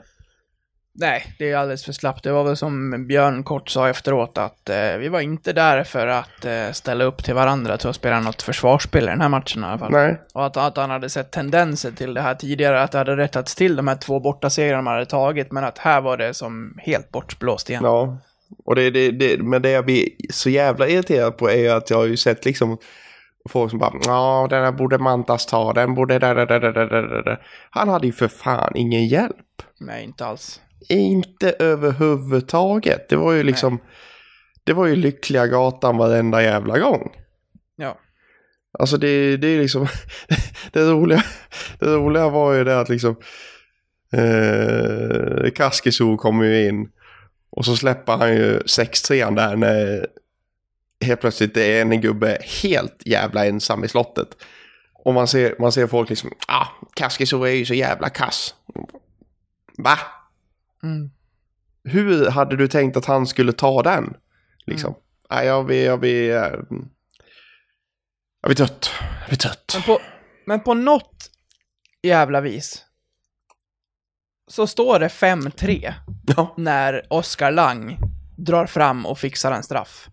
Nej, 0.97 1.35
det 1.39 1.51
är 1.51 1.57
alldeles 1.57 1.85
för 1.85 1.93
slappt. 1.93 2.23
Det 2.23 2.31
var 2.31 2.43
väl 2.43 2.57
som 2.57 3.07
Björn 3.07 3.43
kort 3.43 3.69
sa 3.69 3.89
efteråt 3.89 4.37
att 4.37 4.69
eh, 4.69 4.97
vi 4.97 5.09
var 5.09 5.21
inte 5.21 5.53
där 5.53 5.83
för 5.83 6.07
att 6.07 6.45
eh, 6.45 6.71
ställa 6.71 7.03
upp 7.03 7.23
till 7.23 7.33
varandra 7.33 7.77
till 7.77 7.89
att 7.89 7.95
spela 7.95 8.19
något 8.19 8.41
försvarsspel 8.41 9.03
i 9.03 9.07
den 9.07 9.21
här 9.21 9.29
matchen 9.29 9.63
i 9.63 9.65
alla 9.65 9.77
fall. 9.77 9.91
Nej. 9.91 10.21
Och 10.33 10.45
att, 10.45 10.57
att 10.57 10.77
han 10.77 10.89
hade 10.89 11.09
sett 11.09 11.31
tendenser 11.31 11.91
till 11.91 12.13
det 12.13 12.21
här 12.21 12.35
tidigare, 12.35 12.81
att 12.83 12.91
det 12.91 12.97
hade 12.97 13.17
rättats 13.17 13.55
till 13.55 13.75
de 13.75 13.87
här 13.87 13.95
två 13.95 14.19
bortasegrarna 14.19 14.81
man 14.81 14.93
hade 14.93 15.05
tagit, 15.05 15.51
men 15.51 15.63
att 15.63 15.77
här 15.77 16.01
var 16.01 16.17
det 16.17 16.33
som 16.33 16.77
helt 16.77 17.11
bortblåst 17.11 17.69
igen. 17.69 17.83
Ja. 17.83 18.17
Och 18.65 18.75
det, 18.75 18.89
det, 18.89 19.11
det, 19.11 19.43
men 19.43 19.61
det 19.61 19.69
jag 19.69 19.85
blir 19.85 20.09
så 20.29 20.49
jävla 20.49 20.87
irriterad 20.87 21.37
på 21.37 21.51
är 21.51 21.75
att 21.75 21.89
jag 21.89 21.97
har 21.97 22.05
ju 22.05 22.17
sett 22.17 22.45
liksom 22.45 22.77
folk 23.49 23.69
som 23.69 23.79
bara 23.79 23.93
ja 24.05 24.47
den 24.49 24.63
där 24.63 24.71
borde 24.71 24.97
Mantas 24.97 25.45
ta, 25.45 25.73
den 25.73 25.95
borde 25.95 26.19
där, 26.19 26.35
där, 26.35 26.45
där, 26.45 26.59
där, 26.59 26.85
där, 26.85 27.23
där. 27.23 27.41
Han 27.69 27.89
hade 27.89 28.07
ju 28.07 28.13
för 28.13 28.27
fan 28.27 28.71
ingen 28.75 29.07
hjälp. 29.07 29.35
Nej, 29.79 30.03
inte 30.03 30.25
alls. 30.25 30.61
Inte 30.89 31.55
överhuvudtaget. 31.60 33.10
Det 33.10 33.15
var 33.15 33.32
ju 33.34 33.44
liksom, 33.44 33.79
det 34.63 34.74
var 34.74 34.86
ju 34.86 34.96
lyckliga 34.96 35.48
gatan 35.48 35.98
varenda 35.98 36.44
jävla 36.44 36.79
gång. 36.79 37.12
Ja. 37.75 38.00
Alltså 38.79 38.98
det, 38.98 39.38
det 39.38 39.48
är 39.48 39.60
liksom, 39.60 39.88
det 40.72 40.82
roliga, 40.82 41.24
det 41.79 41.86
roliga 41.86 42.29
var 42.29 42.53
ju 42.53 42.63
det 42.63 42.79
att 42.79 42.89
liksom, 42.89 43.15
eh, 44.13 45.51
Kaskiso 45.51 46.17
kommer 46.17 46.46
ju 46.46 46.67
in 46.67 46.89
och 47.50 47.65
så 47.65 47.75
släpper 47.75 48.17
han 48.17 48.36
ju 48.36 48.60
6-3 48.60 49.36
där 49.36 49.55
när 49.55 50.08
helt 51.05 51.22
plötsligt 51.22 51.53
det 51.53 51.77
är 51.77 51.82
en 51.82 52.01
gubbe 52.01 52.38
helt 52.62 53.01
jävla 53.05 53.46
ensam 53.46 53.84
i 53.84 53.88
slottet. 53.88 54.27
Och 54.94 55.13
man 55.13 55.27
ser, 55.27 55.55
man 55.60 55.72
ser 55.72 55.88
folk 55.88 56.10
liksom, 56.10 56.32
ah, 56.48 56.67
Kaskiso 56.94 57.44
är 57.44 57.51
ju 57.51 57.65
så 57.65 57.74
jävla 57.74 58.10
kass. 58.10 58.55
Va? 59.77 59.98
Mm. 60.85 61.11
Hur 61.83 62.29
hade 62.29 62.55
du 62.55 62.67
tänkt 62.67 62.97
att 62.97 63.05
han 63.05 63.27
skulle 63.27 63.53
ta 63.53 63.83
den? 63.83 64.13
Liksom. 64.65 64.95
Nej, 65.29 65.47
jag 65.47 65.65
blir, 65.65 65.85
jag 65.85 65.99
blir, 65.99 66.29
eh, 66.31 66.59
jag 68.41 68.47
blir 68.47 68.55
trött. 68.55 68.89
Jag 69.19 69.29
blir 69.29 69.37
trött. 69.37 69.71
Men 69.73 69.83
på, 69.83 69.99
men 70.45 70.59
på 70.59 70.73
något 70.73 71.31
jävla 72.03 72.41
vis 72.41 72.85
så 74.47 74.67
står 74.67 74.99
det 74.99 75.07
5-3 75.07 75.93
Ja. 76.37 76.53
när 76.57 77.05
Oskar 77.09 77.51
Lang 77.51 77.97
drar 78.37 78.65
fram 78.65 79.05
och 79.05 79.19
fixar 79.19 79.51
en 79.51 79.63
straff. 79.63 80.07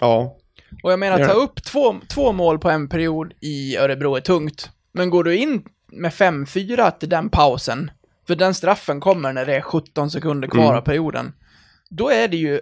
Ja. 0.00 0.38
Och 0.82 0.92
jag 0.92 0.98
menar, 0.98 1.24
ta 1.24 1.32
upp 1.32 1.64
två, 1.64 1.94
två 2.08 2.32
mål 2.32 2.58
på 2.58 2.70
en 2.70 2.88
period 2.88 3.34
i 3.40 3.76
Örebro 3.76 4.16
är 4.16 4.20
tungt. 4.20 4.70
Men 4.92 5.10
går 5.10 5.24
du 5.24 5.36
in 5.36 5.64
med 5.92 6.12
5-4 6.12 6.98
till 6.98 7.08
den 7.08 7.28
pausen, 7.28 7.90
för 8.26 8.34
den 8.34 8.54
straffen 8.54 9.00
kommer 9.00 9.32
när 9.32 9.46
det 9.46 9.56
är 9.56 9.60
17 9.60 10.10
sekunder 10.10 10.48
kvar 10.48 10.64
Mm. 10.64 10.76
av 10.76 10.80
perioden, 10.80 11.32
då 11.90 12.10
är 12.10 12.28
det 12.28 12.36
ju 12.36 12.60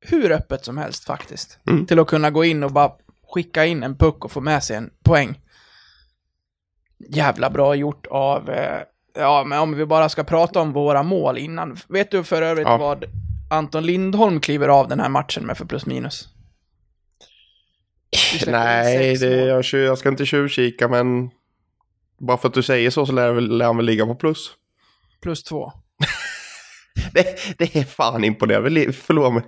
hur 0.00 0.32
öppet 0.32 0.64
som 0.64 0.78
helst 0.78 1.04
faktiskt. 1.04 1.58
Mm. 1.70 1.86
Till 1.86 1.98
att 1.98 2.06
kunna 2.08 2.30
gå 2.30 2.44
in 2.44 2.62
och 2.64 2.72
bara 2.72 2.92
skicka 3.34 3.64
in 3.64 3.82
en 3.82 3.96
puck 3.98 4.24
och 4.24 4.32
få 4.32 4.40
med 4.40 4.64
sig 4.64 4.76
en 4.76 4.90
poäng. 5.04 5.40
Jävla 7.08 7.50
bra 7.50 7.74
gjort 7.74 8.06
av, 8.06 8.50
eh, 8.50 8.80
ja 9.14 9.44
men 9.44 9.58
om 9.58 9.74
vi 9.76 9.86
bara 9.86 10.08
ska 10.08 10.24
prata 10.24 10.60
om 10.60 10.72
våra 10.72 11.02
mål 11.02 11.38
innan. 11.38 11.76
Vet 11.88 12.10
du 12.10 12.24
för 12.24 12.42
övrigt 12.42 12.66
Ja. 12.66 12.76
vad 12.76 13.04
Anton 13.50 13.86
Lindholm 13.86 14.40
kliver 14.40 14.68
av 14.68 14.88
den 14.88 15.00
här 15.00 15.08
matchen 15.08 15.46
med 15.46 15.58
för 15.58 15.64
plus 15.64 15.86
minus? 15.86 16.28
Nej, 18.46 19.16
det, 19.16 19.26
jag, 19.44 19.64
jag 19.72 19.98
ska 19.98 20.08
inte 20.08 20.26
tjuvkika 20.26 20.88
men 20.88 21.30
bara 22.18 22.36
för 22.38 22.48
att 22.48 22.54
du 22.54 22.62
säger 22.62 22.90
så 22.90 23.06
så 23.06 23.12
lär, 23.12 23.40
lär 23.40 23.66
han 23.66 23.76
väl 23.76 23.86
ligga 23.86 24.06
på 24.06 24.14
plus. 24.14 24.50
Plus 25.22 25.42
två. 25.44 25.72
Det, 27.12 27.36
det 27.58 27.76
är 27.76 27.84
fan 27.84 28.24
imponerande. 28.24 28.70
Vi 28.70 28.92
förlorar 28.92 29.30
med, 29.30 29.42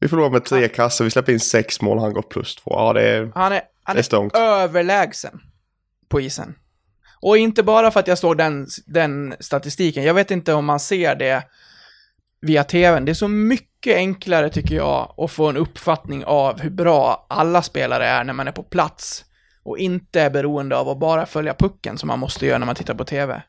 vi 0.00 0.08
förlorar 0.08 0.30
med 0.30 0.44
tre 0.44 0.68
kassar, 0.68 1.04
vi 1.04 1.10
släpper 1.10 1.32
in 1.32 1.40
sex 1.40 1.80
mål, 1.80 1.98
han 1.98 2.12
går 2.12 2.22
plus 2.22 2.56
två. 2.56 2.70
Ja, 2.70 2.92
det 2.92 3.02
är, 3.02 3.32
Han 3.34 3.52
är, 3.52 3.60
han 3.82 3.96
är 3.96 4.02
stångt. 4.02 4.36
överlägsen 4.36 5.40
på 6.08 6.20
isen. 6.20 6.54
Och 7.22 7.38
inte 7.38 7.62
bara 7.62 7.90
för 7.90 8.00
att 8.00 8.06
jag 8.08 8.18
såg 8.18 8.38
den, 8.38 8.66
den 8.86 9.34
statistiken. 9.40 10.04
Jag 10.04 10.14
vet 10.14 10.30
inte 10.30 10.52
om 10.54 10.64
man 10.64 10.80
ser 10.80 11.14
det 11.14 11.42
via 12.40 12.64
tvn. 12.64 13.04
Det 13.04 13.12
är 13.12 13.14
så 13.14 13.28
mycket 13.28 13.96
enklare 13.96 14.50
tycker 14.50 14.74
jag 14.74 15.14
att 15.16 15.30
få 15.30 15.48
en 15.48 15.56
uppfattning 15.56 16.24
av 16.24 16.60
hur 16.60 16.70
bra 16.70 17.26
alla 17.28 17.62
spelare 17.62 18.06
är 18.06 18.24
när 18.24 18.32
man 18.32 18.48
är 18.48 18.52
på 18.52 18.62
plats. 18.62 19.24
Och 19.62 19.78
inte 19.78 20.20
är 20.20 20.30
beroende 20.30 20.76
av 20.76 20.88
att 20.88 20.98
bara 20.98 21.26
följa 21.26 21.54
pucken 21.54 21.98
som 21.98 22.06
man 22.06 22.18
måste 22.18 22.46
göra 22.46 22.58
när 22.58 22.66
man 22.66 22.74
tittar 22.74 22.94
på 22.94 23.04
tv. 23.04 23.42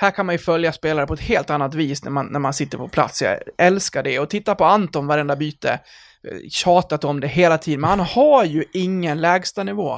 Här 0.00 0.10
kan 0.10 0.26
man 0.26 0.34
ju 0.34 0.38
följa 0.38 0.72
spelare 0.72 1.06
på 1.06 1.14
ett 1.14 1.20
helt 1.20 1.50
annat 1.50 1.74
vis 1.74 2.04
när 2.04 2.10
man, 2.10 2.26
när 2.26 2.38
man 2.38 2.54
sitter 2.54 2.78
på 2.78 2.88
plats. 2.88 3.22
Jag 3.22 3.38
älskar 3.58 4.02
det. 4.02 4.18
Och 4.18 4.30
titta 4.30 4.54
på 4.54 4.64
Anton 4.64 5.06
varenda 5.06 5.36
byte. 5.36 5.70
Eh, 5.70 6.48
Tjatat 6.50 7.04
om 7.04 7.20
det 7.20 7.26
hela 7.26 7.58
tiden, 7.58 7.80
men 7.80 7.90
han 7.90 8.00
har 8.00 8.44
ju 8.44 8.64
ingen 8.72 9.20
lägsta 9.20 9.64
nivå. 9.64 9.90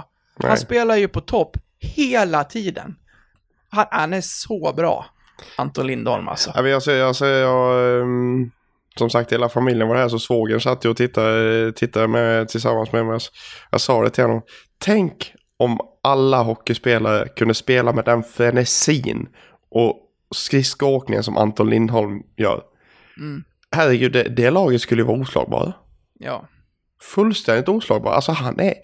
Han 0.42 0.48
Nej. 0.50 0.58
spelar 0.58 0.96
ju 0.96 1.08
på 1.08 1.20
topp 1.20 1.56
hela 1.78 2.44
tiden. 2.44 2.94
Han, 3.70 3.86
han 3.90 4.12
är 4.12 4.20
så 4.20 4.72
bra, 4.76 5.06
Anton 5.56 5.86
Lindholm 5.86 6.28
alltså. 6.28 6.52
Ja, 6.54 6.62
men 6.62 6.70
jag, 6.70 6.82
säger- 6.82 7.00
jag, 7.00 7.16
säger- 7.16 7.42
jag, 7.42 8.00
ehm, 8.02 8.50
som 8.98 9.10
sagt, 9.10 9.32
hela 9.32 9.48
familjen 9.48 9.88
var 9.88 9.96
här 9.96 10.08
så 10.08 10.18
svågern 10.18 10.60
satt 10.60 10.84
ju 10.84 10.88
och 10.88 10.96
tittade, 10.96 11.72
tittade 11.72 12.08
med, 12.08 12.48
tillsammans 12.48 12.92
med 12.92 13.06
mig. 13.06 13.12
Jag, 13.12 13.20
jag 13.70 13.80
sa 13.80 14.02
det 14.02 14.10
till 14.10 14.24
honom. 14.24 14.42
Tänk 14.78 15.34
om 15.56 15.78
alla 16.02 16.42
hockeyspelare 16.42 17.28
kunde 17.28 17.54
spela 17.54 17.92
med 17.92 18.04
den 18.04 18.22
frenesin 18.22 19.28
och 19.70 19.96
skridskoåkningen 20.34 21.24
som 21.24 21.36
Anton 21.36 21.70
Lindholm 21.70 22.22
gör. 22.36 22.62
Mm. 23.16 23.44
Herregud, 23.70 24.12
det, 24.12 24.22
det 24.22 24.50
laget 24.50 24.80
skulle 24.80 25.02
ju 25.02 25.06
vara 25.06 25.20
oslagbara. 25.20 25.72
Ja. 26.18 26.48
Fullständigt 27.02 27.68
oslagbar. 27.68 28.12
Alltså 28.12 28.32
han 28.32 28.60
är... 28.60 28.74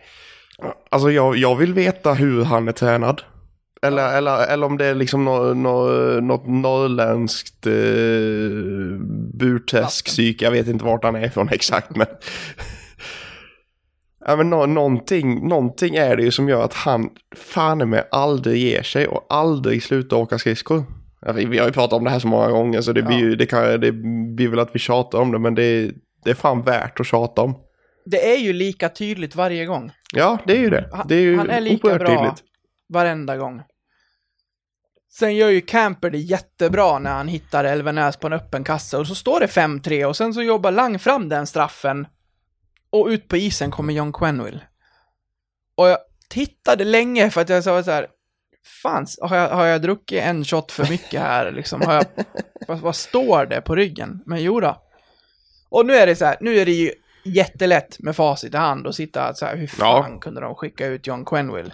Alltså 0.91 1.11
jag, 1.11 1.37
jag 1.37 1.57
vill 1.57 1.75
veta 1.75 2.15
hur 2.15 2.45
han 2.45 2.69
är 2.69 2.73
tränad. 2.73 3.23
Eller, 3.83 4.19
eller, 4.19 4.47
eller 4.47 4.67
om 4.67 4.79
det 4.79 4.87
är 4.87 4.95
liksom 4.95 5.25
nå, 5.25 5.55
nå, 5.55 5.87
något 6.21 6.47
norrländskt 6.47 7.67
eh, 7.67 7.73
burträskpsyk. 9.39 10.43
Jag 10.43 10.51
vet 10.51 10.69
inte 10.69 10.85
vart 10.85 11.05
han 11.05 11.17
är 11.17 11.27
ifrån 11.27 11.49
exakt 11.49 11.97
men... 11.97 12.07
ja, 14.27 14.37
men 14.37 14.51
nå, 14.51 14.67
någonting, 14.67 15.49
någonting 15.49 15.95
är 15.95 16.17
det 16.17 16.23
ju 16.23 16.31
som 16.31 16.49
gör 16.49 16.65
att 16.65 16.75
han 16.75 17.11
fan 17.37 17.91
med 17.91 18.05
aldrig 18.11 18.63
ger 18.63 18.83
sig 18.83 19.07
och 19.07 19.27
aldrig 19.29 19.83
slutar 19.83 20.17
åka 20.17 20.39
skridskor. 20.39 20.85
Ja, 21.21 21.33
vi, 21.33 21.45
vi 21.45 21.59
har 21.59 21.67
ju 21.67 21.73
pratat 21.73 21.93
om 21.99 22.05
det 22.05 22.11
här 22.11 22.19
så 22.19 22.29
många 22.29 22.51
gånger 22.51 22.81
så 22.81 22.93
det 22.93 23.03
blir 23.03 23.17
ju, 23.19 23.37
det, 23.37 23.47
kan, 23.47 23.81
det 23.81 23.93
blir 24.37 24.49
väl 24.49 24.59
att 24.59 24.75
vi 24.75 24.79
tjatar 24.79 25.19
om 25.21 25.33
det 25.33 25.39
men 25.39 25.55
det, 25.55 25.91
det 26.25 26.31
är 26.31 26.35
fan 26.35 26.63
värt 26.63 27.01
att 27.01 27.07
tjata 27.07 27.43
om. 27.43 27.55
Det 28.05 28.33
är 28.33 28.39
ju 28.39 28.53
lika 28.53 28.89
tydligt 28.89 29.37
varje 29.37 29.67
gång. 29.67 29.91
Ja, 30.13 30.39
det 30.47 30.53
är 30.53 30.59
ju 30.61 30.71
det. 30.71 30.89
Han- 30.93 31.07
Det 31.09 31.15
är 31.15 31.21
ju 31.21 31.37
han 31.37 31.51
är 31.51 31.61
lika 31.61 31.99
bra. 31.99 32.09
tydligt. 32.09 32.43
Varenda 32.89 33.37
gång. 33.37 33.63
Sen 35.19 35.37
gör 35.37 35.49
ju 35.49 35.61
Camper 35.61 36.11
det 36.11 36.19
jättebra 36.19 36.99
när 36.99 37.11
han 37.13 37.29
hittar 37.29 37.65
Elvenäs 37.65 38.17
på 38.17 38.27
en 38.27 38.33
öppen 38.33 38.65
kasse 38.65 38.97
och 38.99 39.07
så 39.07 39.15
står 39.15 39.41
det 39.41 39.47
5-3 39.47 40.05
och 40.05 40.17
sen 40.17 40.35
så 40.35 40.43
jobbar 40.43 40.71
Lang 40.73 40.99
fram 40.99 41.29
den 41.29 41.47
straffen 41.47 42.07
och 42.91 43.07
ut 43.07 43.29
på 43.29 43.37
isen 43.37 43.71
kommer 43.71 43.95
John 43.95 44.13
Quenville. 44.13 44.61
Och 45.77 45.89
jag 45.89 45.99
tittade 46.29 46.85
länge 46.85 47.31
för 47.31 47.41
att 47.41 47.49
jag 47.49 47.65
sa 47.65 47.83
så 47.83 47.91
här, 47.91 48.07
fan, 48.83 49.07
har 49.21 49.37
jag, 49.37 49.49
har 49.49 49.65
jag 49.67 49.83
druckit 49.83 50.23
en 50.23 50.45
shot 50.45 50.73
för 50.73 50.89
mycket 50.91 51.21
här 51.21 51.53
liksom? 51.53 51.81
Har 51.83 51.95
jag, 51.95 52.05
vad, 52.69 52.79
vad 52.79 52.97
står 52.97 53.47
det 53.47 53.61
på 53.61 53.75
ryggen? 53.77 54.23
Men 54.27 54.43
jo 54.43 54.61
då. 54.61 54.83
Och 55.69 55.87
nu 55.87 55.95
är 55.95 56.07
det 56.07 56.17
så 56.17 56.25
här, 56.25 56.37
nu 56.41 56.57
är 56.59 56.65
det 56.67 56.73
ju 56.73 56.93
jättelätt 57.25 57.99
med 57.99 58.17
facit 58.17 58.55
i 58.55 58.57
hand 58.57 58.87
och 58.87 58.95
sitta 58.95 59.35
så 59.35 59.47
här, 59.47 59.57
hur 59.57 59.71
Ja. 59.79 60.03
fan 60.03 60.21
kunde 60.21 60.41
de 60.41 60.55
skicka 60.55 60.87
ut 60.87 61.07
John 61.07 61.25
Quenville? 61.25 61.73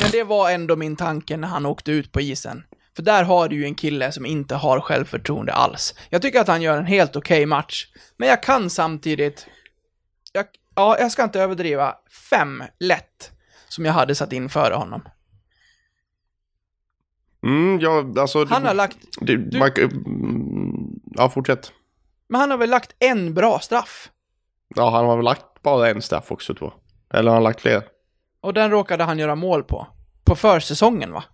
Men 0.00 0.10
det 0.12 0.22
var 0.24 0.50
ändå 0.50 0.76
min 0.76 0.96
tanke 0.96 1.36
när 1.36 1.48
han 1.48 1.66
åkte 1.66 1.92
ut 1.92 2.12
på 2.12 2.20
isen. 2.20 2.64
För 2.96 3.02
där 3.02 3.24
har 3.24 3.48
du 3.48 3.56
ju 3.56 3.64
en 3.64 3.74
kille 3.74 4.12
som 4.12 4.26
inte 4.26 4.54
har 4.54 4.80
självförtroende 4.80 5.52
alls. 5.52 5.94
Jag 6.10 6.22
tycker 6.22 6.40
att 6.40 6.48
han 6.48 6.62
gör 6.62 6.78
en 6.78 6.86
helt 6.86 7.16
okej 7.16 7.46
match. 7.46 7.86
Men 8.16 8.28
jag 8.28 8.42
kan 8.42 8.70
samtidigt... 8.70 9.46
Jag, 10.36 10.46
ja, 10.74 10.96
jag 10.98 11.12
ska 11.12 11.24
inte 11.24 11.40
överdriva. 11.40 11.94
Fem 12.30 12.62
lätt. 12.78 13.30
Som 13.68 13.84
jag 13.84 13.92
hade 13.92 14.14
satt 14.14 14.32
in 14.32 14.48
före 14.48 14.74
honom. 14.74 15.02
Mm, 17.46 17.80
ja, 17.80 18.04
alltså... 18.22 18.44
Han 18.44 18.66
har 18.66 18.74
lagt... 18.74 18.98
Du, 19.20 19.36
du- 19.36 19.58
man, 19.58 19.70
mm, 19.78 21.00
ja, 21.04 21.28
fortsätt. 21.30 21.72
Men 22.28 22.40
han 22.40 22.50
har 22.50 22.58
väl 22.58 22.70
lagt 22.70 22.94
en 22.98 23.34
bra 23.34 23.58
straff? 23.58 24.10
Ja, 24.76 24.90
han 24.90 25.06
har 25.06 25.16
väl 25.16 25.24
lagt 25.24 25.62
bara 25.62 25.90
en 25.90 26.02
straff 26.02 26.32
också, 26.32 26.54
tror 26.54 26.72
jag. 26.72 27.18
Eller 27.18 27.30
har 27.30 27.36
han 27.36 27.44
lagt 27.44 27.60
fler? 27.60 27.82
Och 28.40 28.54
den 28.54 28.70
råkade 28.70 29.04
han 29.04 29.18
göra 29.18 29.34
mål 29.34 29.64
på. 29.64 29.86
På 30.24 30.36
försäsongen, 30.36 31.12
va? 31.12 31.24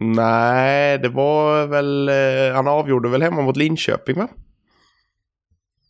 Nej, 0.00 0.98
det 0.98 1.08
var 1.08 1.66
väl... 1.66 2.08
Eh, 2.08 2.54
han 2.54 2.68
avgjorde 2.68 3.08
väl 3.08 3.22
hemma 3.22 3.42
mot 3.42 3.56
Linköping, 3.56 4.16
va? 4.18 4.28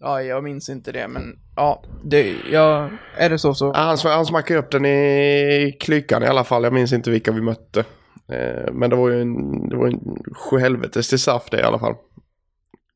Ja, 0.00 0.22
jag 0.22 0.44
minns 0.44 0.68
inte 0.68 0.92
det, 0.92 1.08
men 1.08 1.38
ja, 1.56 1.82
det, 2.04 2.34
ja, 2.50 2.90
är 3.16 3.30
det 3.30 3.38
så 3.38 3.54
så. 3.54 3.72
Han, 3.72 3.98
han 4.04 4.26
smackade 4.26 4.60
upp 4.60 4.70
den 4.70 4.86
i 4.86 5.76
klykan 5.80 6.22
i 6.22 6.26
alla 6.26 6.44
fall. 6.44 6.64
Jag 6.64 6.72
minns 6.72 6.92
inte 6.92 7.10
vilka 7.10 7.32
vi 7.32 7.40
mötte. 7.40 7.84
Eh, 8.32 8.72
men 8.72 8.90
det 8.90 8.96
var 8.96 9.08
ju 9.08 9.20
en, 9.20 9.68
det 9.68 9.76
var 9.76 9.86
en 9.86 10.00
sjuhelvetes 10.34 11.08
till 11.08 11.18
saft 11.18 11.50
det 11.50 11.60
i 11.60 11.62
alla 11.62 11.78
fall. 11.78 11.94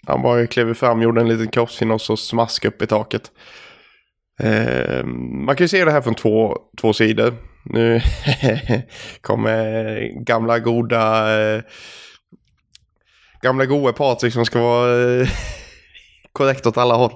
Han 0.07 0.23
bara 0.23 0.47
klev 0.47 0.75
fram, 0.75 1.03
gjorde 1.03 1.21
en 1.21 1.29
liten 1.29 1.49
kroppsfin 1.49 1.91
och 1.91 2.01
så 2.01 2.17
smask 2.17 2.65
upp 2.65 2.83
i 2.83 2.87
taket. 2.87 3.31
Eh, 4.41 5.05
man 5.47 5.57
kan 5.57 5.65
ju 5.65 5.69
se 5.69 5.85
det 5.85 5.93
här 5.93 6.01
från 6.01 6.15
två, 6.15 6.57
två 6.81 6.93
sidor. 6.93 7.35
Nu 7.65 8.01
kommer 9.21 10.25
gamla 10.25 10.59
goda... 10.59 11.35
Eh, 11.41 11.63
gamla 13.43 13.67
goa 13.67 13.93
Patrik 13.93 14.33
som 14.33 14.45
ska 14.45 14.61
vara 14.61 15.21
eh, 15.21 15.29
korrekt 16.33 16.67
åt 16.67 16.77
alla 16.77 16.95
håll. 16.95 17.13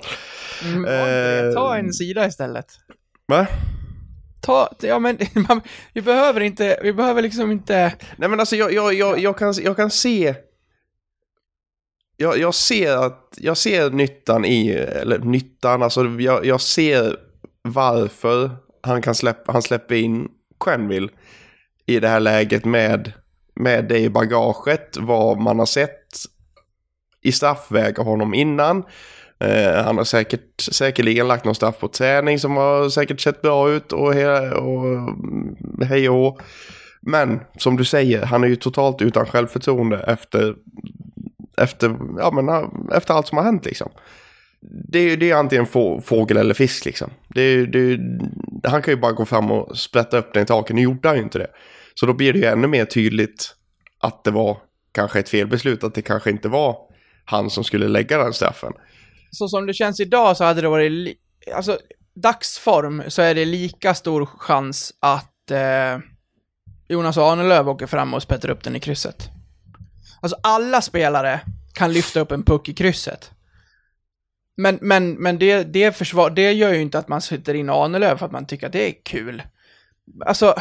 Mm, 0.64 0.78
André, 0.78 1.52
ta 1.54 1.74
Eh. 1.74 1.78
en 1.80 1.92
sida 1.92 2.26
istället. 2.26 2.66
Va? 3.28 3.46
Ta, 4.40 4.74
ja 4.80 4.98
men, 4.98 5.18
man, 5.48 5.60
vi 5.92 6.02
behöver 6.02 6.40
inte, 6.40 6.80
vi 6.82 6.92
behöver 6.92 7.22
liksom 7.22 7.52
inte... 7.52 7.94
Nej 8.16 8.28
men 8.28 8.40
alltså 8.40 8.56
jag, 8.56 8.72
jag, 8.72 8.94
jag, 8.94 9.18
jag, 9.18 9.38
kan, 9.38 9.54
jag 9.62 9.76
kan 9.76 9.90
se... 9.90 10.34
Jag, 12.16 12.38
jag 12.38 12.54
ser 12.54 12.96
att, 12.96 13.34
jag 13.36 13.56
ser 13.56 13.90
nyttan 13.90 14.44
i, 14.44 14.70
eller 14.70 15.18
nyttan, 15.18 15.82
alltså 15.82 16.04
jag, 16.04 16.46
jag 16.46 16.60
ser 16.60 17.16
varför 17.62 18.50
han 18.82 19.02
kan 19.02 19.14
släppa, 19.14 19.52
han 19.52 19.62
släpper 19.62 19.94
in 19.94 20.28
Quenville 20.64 21.08
i 21.86 22.00
det 22.00 22.08
här 22.08 22.20
läget 22.20 22.64
med, 22.64 23.12
med 23.54 23.84
det 23.88 23.98
i 23.98 24.10
bagaget, 24.10 24.96
vad 25.00 25.38
man 25.40 25.58
har 25.58 25.66
sett 25.66 26.05
i 27.26 27.32
straffväg 27.32 27.98
av 28.00 28.04
honom 28.06 28.34
innan. 28.34 28.84
Eh, 29.40 29.84
han 29.84 29.96
har 29.96 30.04
säkert, 30.04 30.60
säkerligen 30.60 31.28
lagt 31.28 31.44
någon 31.44 31.54
straff 31.54 31.78
på 31.78 31.88
träning 31.88 32.38
som 32.38 32.56
har 32.56 32.88
säkert 32.88 33.20
sett 33.20 33.42
bra 33.42 33.70
ut 33.70 33.92
och, 33.92 34.14
he, 34.14 34.50
och 34.50 34.84
mm, 34.84 35.56
hej 35.88 36.08
och 36.08 36.14
hå. 36.16 36.38
Men 37.02 37.40
som 37.58 37.76
du 37.76 37.84
säger, 37.84 38.22
han 38.26 38.44
är 38.44 38.48
ju 38.48 38.56
totalt 38.56 39.02
utan 39.02 39.26
självförtroende 39.26 39.98
efter, 39.98 40.54
efter, 41.58 41.96
ja, 42.18 42.30
men, 42.30 42.48
efter 42.92 43.14
allt 43.14 43.26
som 43.26 43.38
har 43.38 43.44
hänt 43.44 43.64
liksom. 43.64 43.90
Det, 44.88 44.98
är- 44.98 45.16
det 45.16 45.30
är 45.30 45.34
antingen 45.36 45.66
få, 45.66 46.00
fågel 46.00 46.36
eller 46.36 46.54
fisk 46.54 46.84
liksom. 46.84 47.10
Det, 47.28 47.40
är- 47.40 47.66
det, 47.66 47.78
är- 47.78 48.20
han 48.70 48.82
kan 48.82 48.94
ju 48.94 49.00
bara 49.00 49.12
gå 49.12 49.24
fram 49.24 49.50
och 49.50 49.78
sprätta 49.78 50.18
upp 50.18 50.34
den 50.34 50.42
i 50.42 50.46
taket. 50.46 50.76
Nu 50.76 50.82
gjorde 50.82 51.08
han 51.08 51.16
ju 51.16 51.22
inte 51.22 51.38
det. 51.38 51.46
Så 51.94 52.06
då 52.06 52.12
blir 52.12 52.32
det 52.32 52.38
ju 52.38 52.44
ännu 52.44 52.66
mer 52.66 52.84
tydligt 52.84 53.54
att 54.00 54.24
det 54.24 54.30
var 54.30 54.56
kanske 54.94 55.18
ett 55.18 55.28
felbeslut. 55.28 55.84
Att 55.84 55.94
det 55.94 56.02
kanske 56.02 56.30
inte 56.30 56.48
var 56.48 56.76
han 57.26 57.50
som 57.50 57.64
skulle 57.64 57.88
lägga 57.88 58.18
den 58.18 58.32
straffen. 58.32 58.72
Så 59.30 59.48
som 59.48 59.66
det 59.66 59.74
känns 59.74 60.00
idag 60.00 60.36
så 60.36 60.44
hade 60.44 60.60
det 60.60 60.68
varit, 60.68 61.18
alltså 61.54 61.78
dagsform 62.14 63.02
så 63.08 63.22
är 63.22 63.34
det 63.34 63.44
lika 63.44 63.94
stor 63.94 64.26
chans 64.26 64.94
att 65.00 65.50
eh, 65.50 65.98
Jonas 66.88 67.18
Ahnelöv 67.18 67.68
åker 67.68 67.86
fram 67.86 68.14
och 68.14 68.22
spettar 68.22 68.50
upp 68.50 68.64
den 68.64 68.76
i 68.76 68.80
krysset. 68.80 69.28
Alltså 70.20 70.38
alla 70.42 70.82
spelare 70.82 71.40
kan 71.72 71.92
lyfta 71.92 72.20
upp 72.20 72.32
en 72.32 72.42
puck 72.42 72.68
i 72.68 72.74
krysset. 72.74 73.30
Men, 74.56 74.78
men, 74.82 75.12
men 75.12 75.38
det, 75.38 75.62
det, 75.62 75.96
försvar, 75.96 76.30
det 76.30 76.52
gör 76.52 76.72
ju 76.72 76.80
inte 76.80 76.98
att 76.98 77.08
man 77.08 77.20
sätter 77.20 77.54
in 77.54 77.70
Ahnelöv 77.70 78.16
för 78.16 78.26
att 78.26 78.32
man 78.32 78.46
tycker 78.46 78.66
att 78.66 78.72
det 78.72 78.88
är 78.88 78.94
kul. 79.02 79.42
Alltså, 80.26 80.54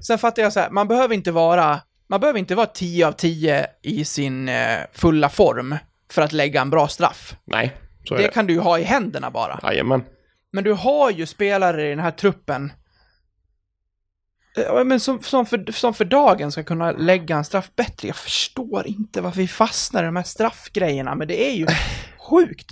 sen 0.00 0.18
fattar 0.18 0.42
jag 0.42 0.52
så 0.52 0.60
här, 0.60 0.70
man 0.70 0.88
behöver 0.88 1.14
inte 1.14 1.32
vara, 1.32 1.80
man 2.06 2.20
behöver 2.20 2.38
inte 2.38 2.54
vara 2.54 2.66
10 2.66 3.06
av 3.06 3.12
10 3.12 3.66
i 3.82 4.04
sin 4.04 4.48
eh, 4.48 4.78
fulla 4.92 5.28
form 5.28 5.76
för 6.12 6.22
att 6.22 6.32
lägga 6.32 6.60
en 6.60 6.70
bra 6.70 6.88
straff. 6.88 7.36
Nej, 7.44 7.76
så 8.04 8.14
är 8.14 8.18
Det 8.18 8.24
det. 8.26 8.32
kan 8.32 8.46
du 8.46 8.52
ju 8.52 8.60
ha 8.60 8.78
i 8.78 8.82
händerna 8.82 9.30
bara. 9.30 9.60
Jajamän. 9.62 10.04
Men 10.52 10.64
du 10.64 10.72
har 10.72 11.10
ju 11.10 11.26
spelare 11.26 11.86
i 11.86 11.90
den 11.90 11.98
här 11.98 12.10
truppen 12.10 12.72
eh, 14.56 14.84
men 14.84 15.00
som, 15.00 15.22
som, 15.22 15.46
för, 15.46 15.72
som 15.72 15.94
för 15.94 16.04
dagen 16.04 16.52
ska 16.52 16.62
kunna 16.64 16.92
lägga 16.92 17.36
en 17.36 17.44
straff 17.44 17.70
bättre. 17.76 18.08
Jag 18.08 18.16
förstår 18.16 18.86
inte 18.86 19.20
varför 19.20 19.38
vi 19.38 19.48
fastnar 19.48 20.02
i 20.02 20.06
de 20.06 20.16
här 20.16 20.22
straffgrejerna, 20.22 21.14
men 21.14 21.28
det 21.28 21.48
är 21.50 21.54
ju 21.54 21.66
sjukt. 22.30 22.70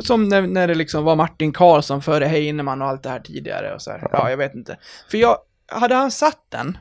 Som 0.00 0.28
när, 0.28 0.42
när 0.42 0.68
det 0.68 0.74
liksom 0.74 1.04
var 1.04 1.16
Martin 1.16 1.52
Karlsson 1.52 2.02
före 2.02 2.24
Heinemann 2.24 2.82
och 2.82 2.88
allt 2.88 3.02
det 3.02 3.08
här 3.08 3.20
tidigare 3.20 3.74
och 3.74 3.82
så 3.82 3.90
här. 3.90 4.08
Ja, 4.12 4.30
jag 4.30 4.36
vet 4.36 4.54
inte. 4.54 4.78
För 5.10 5.18
jag, 5.18 5.38
hade 5.66 5.94
han 5.94 6.10
satt 6.10 6.46
den, 6.50 6.78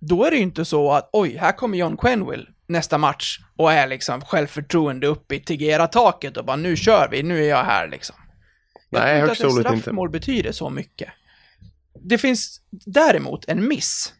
då 0.00 0.24
är 0.24 0.30
det 0.30 0.36
ju 0.36 0.42
inte 0.42 0.64
så 0.64 0.92
att 0.92 1.10
oj, 1.12 1.36
här 1.36 1.52
kommer 1.52 1.78
John 1.78 1.96
Quenville 1.96 2.46
nästa 2.70 2.98
match 2.98 3.38
och 3.56 3.72
är 3.72 3.86
liksom 3.86 4.20
självförtroende 4.20 5.06
uppe 5.06 5.34
i 5.34 5.40
Tegera-taket 5.40 6.36
och 6.36 6.44
bara 6.44 6.56
nu 6.56 6.76
kör 6.76 7.08
vi, 7.10 7.22
nu 7.22 7.44
är 7.44 7.48
jag 7.48 7.64
här 7.64 7.88
liksom. 7.88 8.16
Jag 8.90 9.00
Nej, 9.00 9.20
högst 9.20 9.30
inte 9.30 9.32
att 9.32 9.38
ett 9.38 9.54
troligt 9.54 9.66
inte. 9.72 9.82
straffmål 9.82 10.10
betyder 10.10 10.52
så 10.52 10.70
mycket. 10.70 11.08
Det 11.94 12.18
finns 12.18 12.60
däremot 12.70 13.48
en 13.48 13.68
miss. 13.68 14.14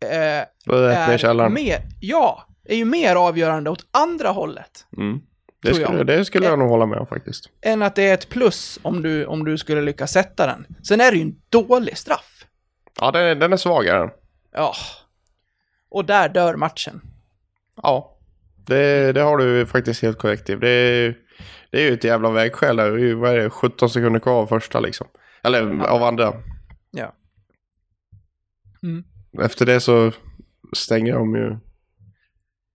Eh, 0.00 0.10
är 0.10 1.48
mer, 1.48 1.82
ja, 2.00 2.46
är 2.64 2.76
ju 2.76 2.84
mer 2.84 3.16
avgörande 3.16 3.70
åt 3.70 3.86
andra 3.90 4.28
hållet. 4.28 4.86
Mm. 4.96 5.20
Det, 5.62 5.68
tror 5.68 5.80
jag. 5.80 5.88
skulle, 5.88 6.04
det 6.04 6.24
skulle 6.24 6.46
jag 6.46 6.58
nog 6.58 6.68
hålla 6.68 6.86
med 6.86 6.98
om 6.98 7.06
faktiskt. 7.06 7.50
Än 7.62 7.82
att 7.82 7.94
det 7.94 8.02
är 8.08 8.14
ett 8.14 8.28
plus 8.28 8.78
om 8.82 9.02
du, 9.02 9.26
om 9.26 9.44
du 9.44 9.58
skulle 9.58 9.82
lyckas 9.82 10.12
sätta 10.12 10.46
den. 10.46 10.66
Sen 10.82 11.00
är 11.00 11.10
det 11.10 11.16
ju 11.16 11.22
en 11.22 11.40
dålig 11.48 11.98
straff. 11.98 12.44
Ja, 13.00 13.10
den, 13.10 13.38
den 13.38 13.52
är 13.52 13.56
svagare. 13.56 14.10
Ja. 14.52 14.74
Och 15.90 16.04
där 16.04 16.28
dör 16.28 16.56
matchen. 16.56 17.00
Ja. 17.82 18.18
Det, 18.56 19.12
det 19.12 19.20
har 19.20 19.36
du 19.38 19.66
faktiskt 19.66 20.02
helt 20.02 20.18
korrekt 20.18 20.50
i. 20.50 20.54
Det, 20.56 20.68
är- 20.68 21.14
det 21.70 21.78
är 21.78 21.82
ju 21.88 21.94
ett 21.94 22.04
jävla 22.04 22.30
vägskäl 22.30 22.76
där. 22.76 22.90
Det 22.90 22.96
är 22.96 23.04
ju, 23.04 23.14
Vad 23.14 23.30
är 23.32 23.38
det, 23.38 23.50
17 23.50 23.90
sekunder 23.90 24.20
kvar 24.20 24.42
av 24.42 24.46
första 24.46 24.80
liksom. 24.80 25.06
Eller 25.42 25.80
av 25.86 26.02
andra. 26.02 26.32
Ja. 26.90 27.14
Mm. 28.82 29.04
Efter 29.42 29.66
det 29.66 29.80
så 29.80 30.12
stänger 30.76 31.14
de 31.14 31.34
ju 31.36 31.56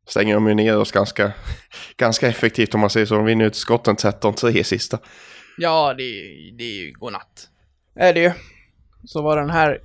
stänger 0.07 0.33
de 0.33 0.47
ju 0.47 0.53
ner 0.53 0.77
oss 0.77 0.91
ganska, 0.91 1.33
ganska 1.97 2.27
effektivt 2.27 2.73
om 2.73 2.79
man 2.79 2.89
säger 2.89 3.05
så. 3.05 3.15
De 3.15 3.25
vinner 3.25 3.45
ju 3.45 3.47
ett 3.47 3.55
skotten 3.55 3.95
13-3 3.95 4.49
i 4.49 4.63
sista. 4.63 4.99
Ja, 5.57 5.93
det, 5.97 6.03
det 6.57 6.63
är 6.63 6.85
ju 6.85 6.91
godnatt. 6.91 7.49
Är 7.95 8.13
det 8.13 8.19
ju. 8.19 8.31
Så 9.05 9.21
var 9.21 9.37
den 9.37 9.49
här 9.49 9.79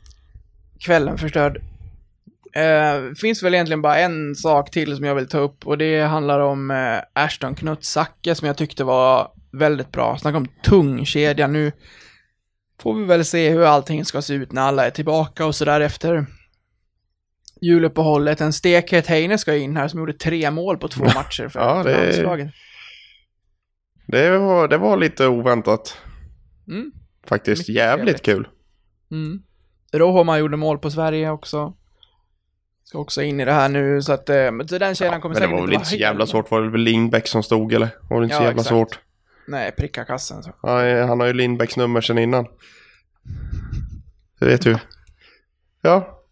kvällen 0.80 1.18
förstörd. 1.18 1.60
Eh, 2.58 3.12
finns 3.14 3.42
väl 3.42 3.54
egentligen 3.54 3.82
bara 3.82 3.98
en 3.98 4.34
sak 4.34 4.70
till 4.70 4.96
som 4.96 5.04
jag 5.04 5.14
vill 5.14 5.28
ta 5.28 5.38
upp 5.38 5.66
och 5.66 5.78
det 5.78 6.00
handlar 6.00 6.40
om 6.40 6.70
eh, 6.70 7.22
Ashton 7.24 7.54
Knutt 7.54 7.84
Zacke 7.84 8.34
som 8.34 8.46
jag 8.46 8.56
tyckte 8.56 8.84
var 8.84 9.30
väldigt 9.52 9.92
bra. 9.92 10.18
Snacka 10.18 10.36
om 10.36 10.46
tung 10.62 11.04
kedja. 11.06 11.46
Nu 11.46 11.72
får 12.80 12.94
vi 12.94 13.04
väl 13.04 13.24
se 13.24 13.50
hur 13.50 13.62
allting 13.64 14.04
ska 14.04 14.22
se 14.22 14.34
ut 14.34 14.52
när 14.52 14.62
alla 14.62 14.86
är 14.86 14.90
tillbaka 14.90 15.46
och 15.46 15.54
sådär 15.54 15.80
efter 15.80 16.26
juluppehållet. 17.62 18.40
En 18.40 18.52
stekhet 18.52 19.06
Heine 19.06 19.38
ska 19.38 19.56
in 19.56 19.76
här 19.76 19.88
som 19.88 20.00
gjorde 20.00 20.12
tre 20.12 20.50
mål 20.50 20.78
på 20.78 20.88
två 20.88 21.04
matcher 21.04 21.48
för, 21.48 21.60
Ja, 21.60 21.82
det- 21.82 22.04
landslaget. 22.04 22.50
Det 24.06 24.38
var, 24.38 24.68
det 24.68 24.78
var 24.78 24.96
lite 24.96 25.26
oväntat. 25.26 25.96
Mm. 26.68 26.92
Faktiskt 27.26 27.60
Mycket 27.60 27.74
jävligt 27.74 28.22
kul. 28.22 28.48
Mm. 29.10 29.42
Rohoma 29.92 30.38
gjorde 30.38 30.56
mål 30.56 30.78
på 30.78 30.90
Sverige 30.90 31.30
också. 31.30 31.74
Ska 32.88 32.98
också 32.98 33.22
in 33.22 33.40
i 33.40 33.44
det 33.44 33.52
här 33.52 33.68
nu, 33.68 34.02
så 34.02 34.12
att 34.12 34.28
eh, 34.28 34.50
så 34.68 34.78
den 34.78 34.94
kedjan 34.94 35.20
kommer 35.20 35.34
Men 35.34 35.42
det 35.42 35.46
säkert 35.48 35.50
var 35.52 35.60
väl 35.60 35.66
vara 35.66 35.74
inte 35.74 35.86
så 35.88 35.96
jävla 35.96 36.26
svårt. 36.26 36.50
Var 36.50 36.62
det 36.62 36.70
väl 36.70 36.80
Lindbäck 36.80 37.26
som 37.28 37.42
stod 37.42 37.72
eller? 37.72 37.88
Var 38.10 38.20
det 38.20 38.24
inte 38.24 38.36
så 38.36 38.42
Ja, 38.42 38.46
jävla 38.46 38.60
exakt. 38.60 38.68
svårt? 38.68 39.00
Nej, 39.46 39.72
pricka 39.72 40.04
kassen. 40.04 40.42
Så. 40.42 40.50
Ja, 40.62 41.06
han 41.06 41.20
har 41.20 41.26
ju 41.26 41.32
Lindbäcks 41.32 41.76
nummer 41.76 42.00
sedan 42.00 42.18
innan. 42.18 42.46
Det 44.38 44.46
vet 44.46 44.62
du. 44.62 44.78
Ja, 45.82 46.22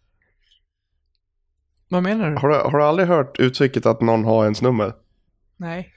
Vad 1.89 2.03
menar 2.03 2.31
du? 2.31 2.37
har 2.37 2.49
du, 2.49 2.55
har 2.55 2.77
du 2.77 2.83
aldrig 2.83 3.07
hört 3.07 3.39
uttrycket 3.39 3.85
att 3.85 4.01
någon 4.01 4.25
har 4.25 4.43
ens 4.43 4.61
nummer? 4.61 4.93
Nej. 5.57 5.93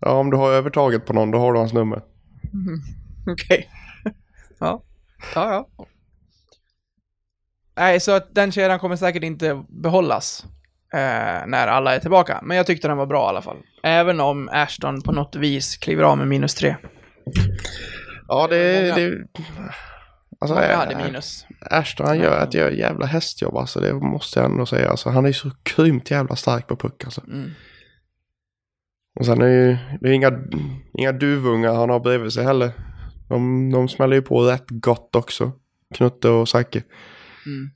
Ja, 0.00 0.10
om 0.10 0.30
du 0.30 0.36
har 0.36 0.52
övertaget 0.52 1.06
på 1.06 1.12
någon, 1.12 1.30
då 1.30 1.38
har 1.38 1.52
du 1.52 1.58
hans 1.58 1.72
nummer. 1.72 2.02
Mhm. 2.52 2.80
Okej. 3.32 3.70
ja. 4.58 4.82
Ja, 5.34 5.66
ja. 5.76 5.86
Nej, 7.76 8.00
så 8.00 8.12
att 8.12 8.34
den 8.34 8.52
kedjan 8.52 8.78
kommer 8.78 8.96
säkert 8.96 9.22
inte 9.22 9.64
behållas 9.68 10.46
eh, 10.92 11.46
när 11.46 11.66
alla 11.66 11.94
är 11.94 11.98
tillbaka. 11.98 12.40
Men 12.42 12.56
jag 12.56 12.66
tyckte 12.66 12.88
den 12.88 12.96
var 12.96 13.06
bra 13.06 13.26
i 13.26 13.28
alla 13.28 13.42
fall. 13.42 13.56
Även 13.82 14.20
om 14.20 14.48
Ashton 14.52 15.02
på 15.02 15.12
något 15.12 15.36
vis 15.36 15.76
kliver 15.76 16.04
av 16.04 16.18
med 16.18 16.26
minus 16.28 16.54
tre. 16.54 16.76
Ja, 18.28 18.46
det... 18.50 18.82
Många- 18.82 18.94
det 18.94 19.26
alltså, 20.38 20.54
Många 20.54 20.68
äh, 20.68 20.78
hade 20.78 20.96
minus. 20.96 21.46
Ashton, 21.70 22.06
han 22.06 22.18
gör 22.18 22.44
ett 22.44 22.54
jävla 22.54 23.06
hästjobb 23.06 23.56
alltså. 23.56 23.80
Det 23.80 23.94
måste 23.94 24.40
jag 24.40 24.50
ändå 24.50 24.66
säga. 24.66 24.90
Alltså, 24.90 25.10
han 25.10 25.24
är 25.24 25.28
ju 25.28 25.34
så 25.34 25.50
grymt 25.76 26.10
jävla 26.10 26.36
stark 26.36 26.66
på 26.66 26.76
puck 26.76 27.04
alltså. 27.04 27.20
Mm. 27.20 27.50
Och 29.20 29.26
sen 29.26 29.42
är 29.42 29.46
ju 29.46 29.76
det 30.00 30.08
är 30.08 30.12
inga, 30.12 30.32
inga 30.98 31.12
duvungar 31.12 31.74
han 31.74 31.90
har 31.90 32.00
bredvid 32.00 32.32
sig 32.32 32.44
heller. 32.44 32.72
De, 33.28 33.70
de 33.70 33.88
smäller 33.88 34.16
ju 34.16 34.22
på 34.22 34.42
rätt 34.42 34.64
gott 34.68 35.16
också. 35.16 35.52
Knutte 35.94 36.28
och 36.28 36.48
Zacke. 36.48 36.82
Mm. 37.46 37.70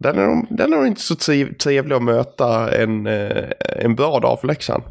Den 0.00 0.18
är, 0.18 0.26
nog- 0.26 0.46
den 0.50 0.72
är 0.72 0.76
nog 0.76 0.86
inte 0.86 1.00
så 1.00 1.14
trevlig 1.60 1.96
att 1.96 2.02
möta 2.02 2.76
en, 2.82 3.06
eh, 3.06 3.50
en 3.60 3.94
bra 3.94 4.20
dag 4.20 4.40
för 4.40 4.48
Leksand. 4.48 4.82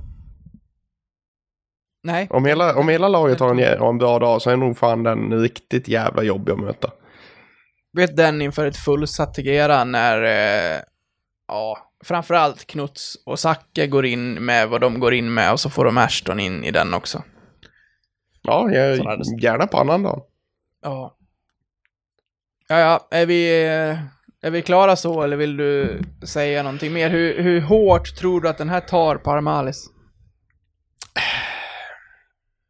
Nej. 2.03 2.27
Om 2.29 2.45
hela, 2.45 2.75
om 2.75 2.89
hela 2.89 3.07
laget 3.07 3.39
har 3.39 3.49
en, 3.51 3.59
jä- 3.59 3.77
har 3.79 3.89
en 3.89 3.97
bra 3.97 4.19
dag 4.19 4.41
så 4.41 4.49
är 4.49 4.57
nog 4.57 4.77
fan 4.77 5.03
den 5.03 5.41
riktigt 5.41 5.87
jävla 5.87 6.23
jobbig 6.23 6.51
att 6.53 6.59
möta. 6.59 6.91
vet 7.93 8.17
den 8.17 8.41
inför 8.41 8.65
ett 8.65 8.77
fullsatt 8.77 9.33
Tegera 9.33 9.83
när, 9.83 10.23
eh, 10.23 10.81
ja, 11.47 11.77
framförallt 12.03 12.65
Knuts 12.67 13.15
och 13.25 13.39
Zacke 13.39 13.87
går 13.87 14.05
in 14.05 14.33
med 14.45 14.69
vad 14.69 14.81
de 14.81 14.99
går 14.99 15.13
in 15.13 15.33
med 15.33 15.51
och 15.51 15.59
så 15.59 15.69
får 15.69 15.85
de 15.85 15.97
Ashton 15.97 16.39
in 16.39 16.63
i 16.63 16.71
den 16.71 16.93
också. 16.93 17.23
Ja, 18.41 18.69
jag, 18.71 18.97
gärna 19.41 19.67
på 19.67 19.77
annan 19.77 20.03
dag. 20.03 20.21
Ja. 20.83 21.15
Ja, 22.71 22.79
ja, 22.79 23.07
är 23.11 23.25
vi, 23.25 23.65
är 24.41 24.51
vi 24.51 24.61
klara 24.61 24.95
så 24.95 25.21
eller 25.21 25.37
vill 25.37 25.57
du 25.57 26.01
säga 26.23 26.63
någonting 26.63 26.93
mer? 26.93 27.09
Hur, 27.09 27.41
hur 27.41 27.61
hårt 27.61 28.15
tror 28.15 28.41
du 28.41 28.49
att 28.49 28.57
den 28.57 28.69
här 28.69 28.81
tar 28.81 29.15
Parmalis? 29.15 29.85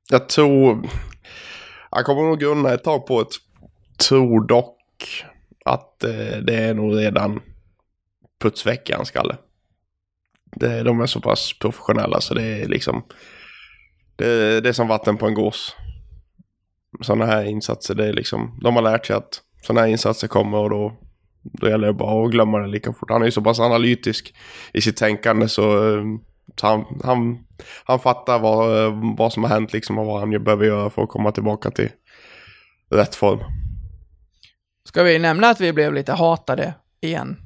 Jag 0.10 0.30
tror... 0.30 0.90
Jag 1.92 2.06
kommer 2.06 2.22
nog 2.22 2.40
grunna 2.40 2.74
ett 2.74 2.84
tag 2.84 3.08
på 3.08 3.22
ett 3.22 3.32
tror 3.98 4.48
dock 4.48 4.78
att 5.66 6.04
eh, 6.04 6.38
det 6.42 6.56
är 6.56 6.74
nog 6.74 6.98
redan 6.98 7.42
putsveckan 8.42 9.06
skalle. 9.06 9.38
Det, 10.56 10.84
de 10.84 11.02
är 11.02 11.06
så 11.06 11.22
pass 11.22 11.54
professionella 11.60 12.22
så 12.22 12.34
det 12.34 12.44
är 12.44 12.68
liksom... 12.68 13.04
Det, 14.16 14.62
det 14.62 14.70
är 14.70 14.74
som 14.74 14.88
vatten 14.88 15.18
på 15.18 15.28
en 15.28 15.34
gås. 15.34 15.76
Sådana 17.02 17.26
här 17.26 17.44
insatser, 17.44 17.96
det 17.96 18.08
är 18.08 18.14
liksom... 18.14 18.60
De 18.64 18.76
har 18.76 18.84
lärt 18.84 19.06
sig 19.06 19.16
att 19.16 19.42
sådana 19.62 19.82
här 19.82 19.88
insatser 19.88 20.28
kommer 20.28 20.58
och 20.58 20.70
då, 20.70 20.98
då 21.42 21.70
gäller 21.70 21.88
det 21.88 21.94
bara 21.94 22.26
att 22.26 22.32
glömma 22.32 22.60
det 22.60 22.68
lika 22.68 22.94
fort. 22.94 23.10
Han 23.10 23.22
är 23.22 23.26
ju 23.26 23.32
så 23.32 23.42
pass 23.42 23.60
analytisk 23.60 24.36
i 24.74 24.82
sitt 24.82 24.98
tänkande 24.98 25.48
så... 25.48 25.98
eh, 25.98 26.04
så 26.56 26.68
han, 26.68 26.86
han, 27.04 27.46
han 27.84 28.00
fattar 28.00 28.40
vad, 28.40 28.86
eh, 28.86 29.16
vad 29.18 29.34
som 29.34 29.44
har 29.44 29.50
hänt 29.50 29.74
liksom 29.74 29.98
och 29.98 30.06
vad 30.06 30.20
han 30.20 30.44
behöver 30.44 30.66
göra 30.66 30.90
för 30.90 31.02
att 31.02 31.10
komma 31.10 31.32
tillbaka 31.32 31.72
till 31.72 31.90
rätt 32.92 33.16
form. 33.16 33.40
Ska 34.84 35.04
vi 35.04 35.20
nämna 35.20 35.50
att 35.50 35.62
vi 35.62 35.74
blev 35.74 35.94
lite 35.94 36.14
hatade 36.14 36.74
igen? 37.02 37.38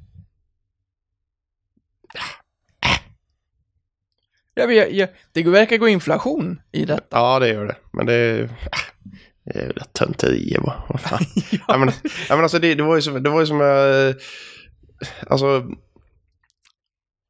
Ja, 4.53 4.65
vi, 4.65 4.99
ja, 4.99 5.07
det 5.31 5.43
verkar 5.43 5.77
gå 5.77 5.87
inflation 5.87 6.61
i 6.71 6.85
detta. 6.85 7.17
Ja, 7.17 7.39
det 7.39 7.47
gör 7.47 7.65
det. 7.65 7.75
Men 7.91 8.05
det 8.05 8.49
väl 9.45 9.79
tönterier 9.91 10.61
bara. 10.61 10.83
Vad 10.89 11.01
fan. 11.01 11.19
ja. 11.67 11.77
men, 11.77 11.91
ja, 12.29 12.35
men 12.35 12.43
alltså 12.43 12.59
det, 12.59 12.75
det 12.75 12.83
var 12.83 12.95
ju 12.95 13.01
som, 13.01 13.23
det 13.23 13.29
var 13.29 13.39
ju 13.39 13.45
som 13.45 13.61
eh, 13.61 14.15
Alltså... 15.27 15.65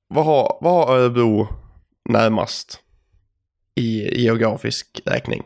Vad 0.08 0.26
har, 0.26 0.58
vad 0.62 0.74
har 0.74 0.98
Örebro 0.98 1.48
närmast 2.10 2.80
i 3.76 4.22
geografisk 4.24 5.02
räkning? 5.06 5.44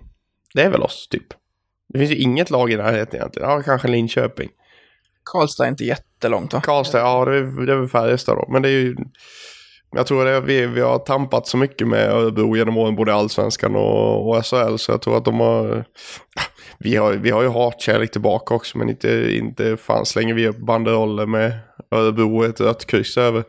Det 0.53 0.62
är 0.62 0.69
väl 0.69 0.82
oss, 0.82 1.08
typ. 1.08 1.27
Det 1.93 1.99
finns 1.99 2.12
ju 2.12 2.15
inget 2.15 2.49
lag 2.49 2.71
i 2.71 2.77
närheten 2.77 3.15
egentligen. 3.15 3.49
Ja, 3.49 3.62
kanske 3.62 3.88
Linköping. 3.88 4.49
Karlstad 5.23 5.65
är 5.65 5.69
inte 5.69 5.84
jättelångt 5.84 6.53
va? 6.53 6.62
Karlstad, 6.62 6.99
ja 6.99 7.25
det 7.25 7.38
är, 7.38 7.65
det 7.65 7.71
är 7.71 7.77
väl 7.77 7.88
Färjestad 7.88 8.38
då. 8.38 8.45
Men 8.51 8.62
det 8.62 8.69
är 8.69 8.71
ju... 8.71 8.95
Jag 9.91 10.08
tror 10.08 10.25
det, 10.25 10.41
vi, 10.41 10.65
vi 10.65 10.82
har 10.82 10.99
tampat 10.99 11.47
så 11.47 11.58
mycket 11.58 11.88
med 11.88 12.10
Örebro 12.10 12.56
genom 12.56 12.77
åren, 12.77 12.95
både 12.95 13.13
allsvenskan 13.13 13.75
och, 13.75 14.30
och 14.30 14.45
SHL, 14.45 14.77
så 14.77 14.91
jag 14.91 15.01
tror 15.01 15.17
att 15.17 15.25
de 15.25 15.39
har... 15.39 15.86
Vi 16.79 16.95
har, 16.95 17.13
vi 17.13 17.29
har 17.29 17.41
ju 17.41 17.49
hatkärlek 17.49 18.11
tillbaka 18.11 18.53
också, 18.53 18.77
men 18.77 18.89
inte, 18.89 19.35
inte 19.35 19.77
fan 19.77 20.05
slänger 20.05 20.33
vi 20.33 20.47
upp 20.47 20.57
banderoller 20.57 21.25
med 21.25 21.59
Örebro 21.91 22.37
och 22.37 22.45
ett 22.45 22.61
rött 22.61 22.85
kryss 22.85 23.17
över. 23.17 23.43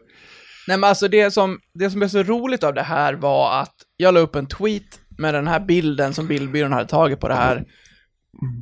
Nej 0.68 0.76
men 0.78 0.88
alltså 0.88 1.08
det 1.08 1.30
som, 1.30 1.58
det 1.74 1.90
som 1.90 2.02
är 2.02 2.08
så 2.08 2.22
roligt 2.22 2.64
av 2.64 2.74
det 2.74 2.82
här 2.82 3.14
var 3.14 3.60
att 3.60 3.74
jag 3.96 4.14
la 4.14 4.20
upp 4.20 4.36
en 4.36 4.46
tweet 4.46 5.00
med 5.18 5.34
den 5.34 5.46
här 5.46 5.60
bilden 5.60 6.14
som 6.14 6.26
bildbyrån 6.26 6.72
hade 6.72 6.88
tagit 6.88 7.20
på 7.20 7.28
det 7.28 7.34
här 7.34 7.64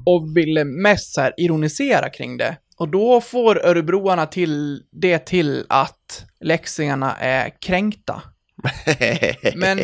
och 0.07 0.37
ville 0.37 0.65
mest 0.65 1.15
så 1.15 1.21
här 1.21 1.33
ironisera 1.37 2.11
kring 2.11 2.37
det. 2.37 2.57
Och 2.79 2.89
då 2.89 3.21
får 3.21 3.67
örebroarna 3.67 4.27
till 4.27 4.83
det 4.93 5.19
till 5.19 5.65
att 5.69 6.27
läxingarna 6.41 7.17
är 7.17 7.61
kränkta. 7.61 8.23
Men, 9.55 9.81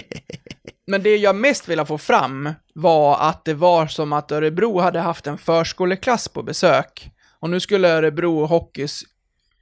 men 0.87 1.03
det 1.03 1.17
jag 1.17 1.37
mest 1.37 1.69
ville 1.69 1.87
få 1.87 1.99
fram 1.99 2.53
var 2.75 3.19
att 3.21 3.45
det 3.45 3.55
var 3.55 3.87
som 3.87 4.13
att 4.13 4.33
Örebro 4.33 4.79
hade 4.79 5.01
haft 5.01 5.27
en 5.27 5.39
förskoleklass 5.39 6.29
på 6.29 6.43
besök. 6.43 7.11
Och 7.41 7.51
nu 7.51 7.61
skulle 7.61 7.89
Örebro 7.89 8.47
Hockeys 8.47 9.03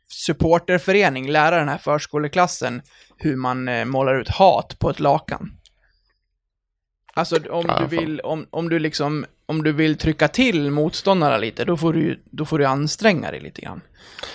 supporterförening 0.08 1.30
lära 1.30 1.58
den 1.58 1.68
här 1.68 1.78
förskoleklassen 1.78 2.82
hur 3.16 3.36
man 3.36 3.68
eh, 3.68 3.84
målar 3.84 4.20
ut 4.20 4.28
hat 4.28 4.78
på 4.78 4.90
ett 4.90 5.00
lakan. 5.00 5.59
Alltså 7.14 7.36
om 7.50 7.64
Ja, 7.68 7.78
du 7.78 7.96
vill, 7.96 8.20
om, 8.20 8.46
om 8.50 8.68
du 8.68 8.78
liksom, 8.78 9.26
om 9.46 9.62
du 9.62 9.72
vill 9.72 9.98
trycka 9.98 10.28
till 10.28 10.70
motståndarna 10.70 11.38
lite, 11.38 11.64
då 11.64 11.76
får 11.76 11.92
du 11.92 12.22
då 12.30 12.44
får 12.44 12.58
du 12.58 12.64
anstränga 12.64 13.30
dig 13.30 13.40
lite 13.40 13.60
grann. 13.60 13.80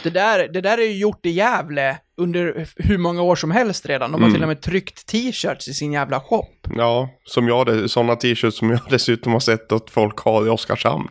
Det 0.04 0.10
där, 0.10 0.48
det 0.48 0.62
där 0.62 0.78
är 0.78 0.86
ju 0.86 0.98
gjort 0.98 1.26
i 1.26 1.30
Gävle 1.30 1.98
under 2.18 2.68
hur 2.76 2.98
många 2.98 3.22
år 3.22 3.36
som 3.36 3.52
helst 3.52 3.86
redan. 3.86 4.12
De 4.12 4.24
har 4.24 4.32
till 4.32 4.42
och 4.42 4.48
med 4.48 4.62
tryckt 4.62 5.06
t-shirts 5.08 5.68
i 5.68 5.74
sin 5.74 5.94
jävla 5.94 6.20
shop. 6.20 6.48
ja, 6.76 7.10
som 7.26 7.48
jag, 7.48 7.90
sådana 7.90 8.16
t-shirts 8.16 8.58
som 8.58 8.70
jag 8.70 8.80
dessutom 8.90 9.34
har 9.34 9.40
sett 9.40 9.72
att 9.72 9.90
folk 9.90 10.20
har 10.20 10.46
i 10.48 10.50
Oskarshamn. 10.50 11.08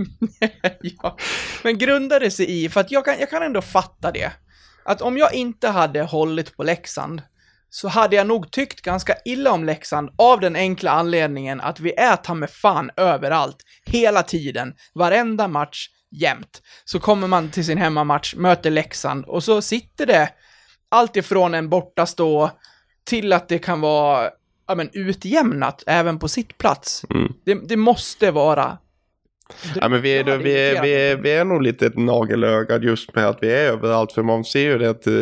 ja. 0.80 1.16
Men 1.62 1.78
grundade 1.78 2.30
sig 2.30 2.64
i, 2.64 2.68
för 2.68 2.80
att 2.80 2.90
jag 2.90 3.04
kan, 3.04 3.14
jag 3.20 3.30
kan 3.30 3.42
ändå 3.42 3.62
fatta 3.62 4.10
det. 4.12 4.32
Att 4.84 5.02
om 5.02 5.18
jag 5.18 5.34
inte 5.34 5.68
hade 5.68 6.02
hållit 6.02 6.56
på 6.56 6.62
Leksand 6.62 7.22
så 7.70 7.88
hade 7.88 8.16
jag 8.16 8.26
nog 8.26 8.50
tyckt 8.50 8.80
ganska 8.80 9.14
illa 9.24 9.52
om 9.52 9.64
Leksand 9.64 10.10
av 10.18 10.40
den 10.40 10.56
enkla 10.56 10.90
anledningen 10.90 11.60
att 11.60 11.80
vi 11.80 11.94
är 11.96 12.16
ta 12.16 12.34
med 12.34 12.50
fan 12.50 12.90
överallt, 12.96 13.56
hela 13.84 14.22
tiden, 14.22 14.74
varenda 14.94 15.48
match, 15.48 15.88
jämt. 16.10 16.62
Så 16.84 17.00
kommer 17.00 17.26
man 17.26 17.50
till 17.50 17.64
sin 17.64 17.78
hemmamatch, 17.78 18.34
möter 18.34 18.70
Leksand 18.70 19.24
och 19.24 19.44
så 19.44 19.62
sitter 19.62 20.06
det 20.06 20.28
allt 20.88 21.16
ifrån 21.16 21.54
en 21.54 21.68
bortastå 21.68 22.50
till 23.04 23.32
att 23.32 23.48
det 23.48 23.58
kan 23.58 23.80
vara 23.80 24.30
ja, 24.68 24.74
men, 24.74 24.90
utjämnat 24.92 25.84
även 25.86 26.18
på 26.18 26.28
sitt 26.28 26.58
plats. 26.58 27.04
Mm. 27.10 27.32
Det, 27.44 27.68
det 27.68 27.76
måste 27.76 28.30
vara 28.30 28.78
Ja, 29.80 29.88
men 29.88 30.02
vi, 30.02 30.10
är, 30.10 30.28
Ja, 30.28 30.36
vi, 30.36 30.52
är 30.52 30.82
vi, 30.82 30.94
är, 30.94 31.16
vi 31.16 31.30
är 31.30 31.44
nog 31.44 31.62
lite 31.62 31.86
ett 31.86 31.98
nagelögat 31.98 32.82
just 32.82 33.14
med 33.14 33.26
att 33.26 33.38
vi 33.40 33.52
är 33.52 33.72
överallt. 33.72 34.12
För 34.12 34.22
man 34.22 34.44
ser 34.44 34.60
ju 34.60 34.78
det 34.78 34.90
att 34.90 35.06
eh, 35.06 35.12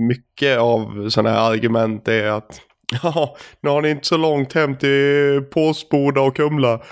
mycket 0.00 0.58
av 0.58 1.10
sådana 1.10 1.30
här 1.30 1.50
argument 1.50 2.08
är 2.08 2.26
att 2.26 2.60
ja, 3.02 3.36
nu 3.60 3.70
har 3.70 3.82
ni 3.82 3.90
inte 3.90 4.06
så 4.06 4.16
långt 4.16 4.52
hem 4.52 4.76
till 4.76 5.42
Påsboda 5.50 6.20
och 6.20 6.36
Kumla. 6.36 6.82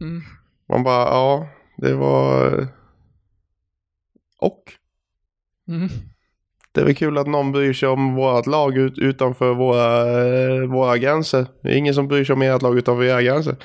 Mm. 0.00 0.22
Man 0.68 0.82
bara, 0.82 1.02
ja, 1.02 1.48
det 1.76 1.94
var... 1.94 2.66
Och? 4.38 4.62
Mm. 5.68 5.88
Det 6.72 6.80
är 6.80 6.84
väl 6.84 6.94
kul 6.94 7.18
att 7.18 7.26
någon 7.26 7.52
bryr 7.52 7.72
sig 7.72 7.88
om 7.88 8.14
vårt 8.14 8.46
lag 8.46 8.76
ut, 8.76 8.98
utanför 8.98 9.54
våra, 9.54 10.66
våra 10.66 10.98
gränser. 10.98 11.46
Det 11.62 11.68
är 11.68 11.76
ingen 11.76 11.94
som 11.94 12.08
bryr 12.08 12.24
sig 12.24 12.32
om 12.32 12.42
ert 12.42 12.62
lag 12.62 12.78
utanför 12.78 13.04
era 13.04 13.22
gränser. 13.22 13.56